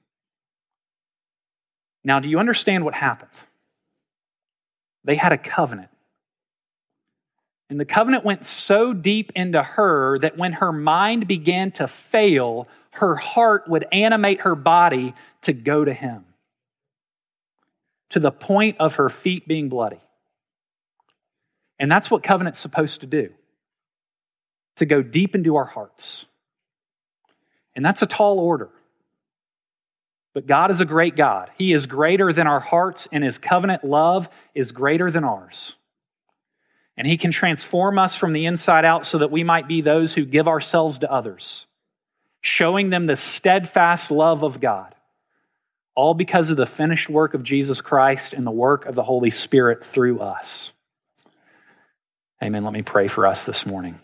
Now, 2.04 2.20
do 2.20 2.28
you 2.28 2.38
understand 2.38 2.84
what 2.84 2.94
happened? 2.94 3.32
They 5.02 5.16
had 5.16 5.32
a 5.32 5.38
covenant. 5.38 5.90
And 7.68 7.80
the 7.80 7.84
covenant 7.84 8.24
went 8.24 8.44
so 8.44 8.92
deep 8.92 9.32
into 9.34 9.60
her 9.60 10.20
that 10.20 10.38
when 10.38 10.52
her 10.52 10.70
mind 10.70 11.26
began 11.26 11.72
to 11.72 11.88
fail, 11.88 12.68
her 12.92 13.16
heart 13.16 13.66
would 13.66 13.86
animate 13.90 14.42
her 14.42 14.54
body 14.54 15.14
to 15.44 15.52
go 15.52 15.84
to 15.84 15.92
him, 15.92 16.24
to 18.10 18.20
the 18.20 18.30
point 18.30 18.76
of 18.80 18.96
her 18.96 19.08
feet 19.08 19.48
being 19.48 19.68
bloody. 19.68 20.00
And 21.78 21.90
that's 21.90 22.10
what 22.10 22.22
covenant's 22.22 22.58
supposed 22.58 23.00
to 23.00 23.06
do 23.06 23.30
to 24.76 24.86
go 24.86 25.02
deep 25.02 25.34
into 25.34 25.56
our 25.56 25.64
hearts. 25.64 26.26
And 27.76 27.84
that's 27.84 28.02
a 28.02 28.06
tall 28.06 28.38
order. 28.38 28.70
But 30.32 30.46
God 30.46 30.70
is 30.72 30.80
a 30.80 30.84
great 30.84 31.16
God. 31.16 31.50
He 31.56 31.72
is 31.72 31.86
greater 31.86 32.32
than 32.32 32.46
our 32.46 32.60
hearts, 32.60 33.06
and 33.12 33.22
His 33.22 33.38
covenant 33.38 33.84
love 33.84 34.28
is 34.54 34.72
greater 34.72 35.10
than 35.10 35.24
ours. 35.24 35.74
And 36.96 37.06
He 37.06 37.16
can 37.16 37.30
transform 37.30 37.98
us 37.98 38.16
from 38.16 38.32
the 38.32 38.46
inside 38.46 38.84
out 38.84 39.06
so 39.06 39.18
that 39.18 39.30
we 39.30 39.44
might 39.44 39.68
be 39.68 39.80
those 39.80 40.14
who 40.14 40.24
give 40.24 40.48
ourselves 40.48 40.98
to 40.98 41.12
others, 41.12 41.66
showing 42.40 42.90
them 42.90 43.06
the 43.06 43.16
steadfast 43.16 44.10
love 44.10 44.42
of 44.42 44.60
God, 44.60 44.94
all 45.94 46.14
because 46.14 46.50
of 46.50 46.56
the 46.56 46.66
finished 46.66 47.08
work 47.08 47.34
of 47.34 47.42
Jesus 47.42 47.80
Christ 47.80 48.32
and 48.32 48.46
the 48.46 48.50
work 48.50 48.86
of 48.86 48.94
the 48.94 49.02
Holy 49.02 49.30
Spirit 49.30 49.84
through 49.84 50.20
us. 50.20 50.72
Amen. 52.42 52.64
Let 52.64 52.72
me 52.72 52.82
pray 52.82 53.08
for 53.08 53.26
us 53.26 53.46
this 53.46 53.64
morning. 53.64 54.00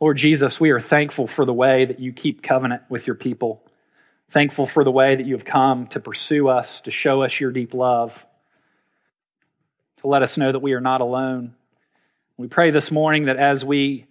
Lord 0.00 0.16
Jesus, 0.16 0.60
we 0.60 0.70
are 0.70 0.78
thankful 0.78 1.26
for 1.26 1.44
the 1.44 1.52
way 1.52 1.86
that 1.86 1.98
you 1.98 2.12
keep 2.12 2.42
covenant 2.42 2.82
with 2.88 3.06
your 3.06 3.16
people. 3.16 3.62
Thankful 4.30 4.66
for 4.66 4.84
the 4.84 4.90
way 4.90 5.16
that 5.16 5.26
you 5.26 5.34
have 5.34 5.44
come 5.44 5.86
to 5.88 6.00
pursue 6.00 6.48
us, 6.48 6.82
to 6.82 6.90
show 6.90 7.22
us 7.22 7.40
your 7.40 7.50
deep 7.50 7.72
love, 7.74 8.26
to 10.02 10.06
let 10.06 10.22
us 10.22 10.36
know 10.36 10.52
that 10.52 10.60
we 10.60 10.74
are 10.74 10.80
not 10.80 11.00
alone. 11.00 11.54
We 12.36 12.46
pray 12.46 12.70
this 12.70 12.92
morning 12.92 13.24
that 13.24 13.38
as 13.38 13.64
we 13.64 14.06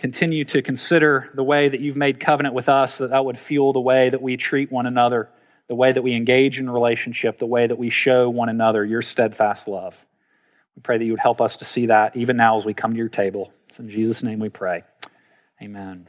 continue 0.00 0.46
to 0.46 0.62
consider 0.62 1.30
the 1.34 1.44
way 1.44 1.68
that 1.68 1.80
you've 1.80 1.96
made 1.96 2.18
covenant 2.18 2.54
with 2.54 2.68
us, 2.68 2.98
that 2.98 3.10
that 3.10 3.24
would 3.24 3.38
fuel 3.38 3.72
the 3.72 3.80
way 3.80 4.08
that 4.08 4.22
we 4.22 4.36
treat 4.36 4.72
one 4.72 4.86
another, 4.86 5.28
the 5.68 5.74
way 5.74 5.92
that 5.92 6.02
we 6.02 6.14
engage 6.14 6.58
in 6.58 6.68
relationship, 6.68 7.38
the 7.38 7.46
way 7.46 7.66
that 7.66 7.78
we 7.78 7.90
show 7.90 8.28
one 8.30 8.48
another 8.48 8.84
your 8.84 9.02
steadfast 9.02 9.68
love. 9.68 9.94
We 10.74 10.80
pray 10.82 10.96
that 10.96 11.04
you 11.04 11.12
would 11.12 11.20
help 11.20 11.42
us 11.42 11.56
to 11.56 11.66
see 11.66 11.86
that 11.86 12.16
even 12.16 12.38
now 12.38 12.56
as 12.56 12.64
we 12.64 12.72
come 12.72 12.92
to 12.92 12.96
your 12.96 13.10
table. 13.10 13.52
It's 13.68 13.78
in 13.78 13.90
Jesus' 13.90 14.22
name 14.22 14.38
we 14.38 14.48
pray. 14.48 14.84
Amen. 15.62 16.08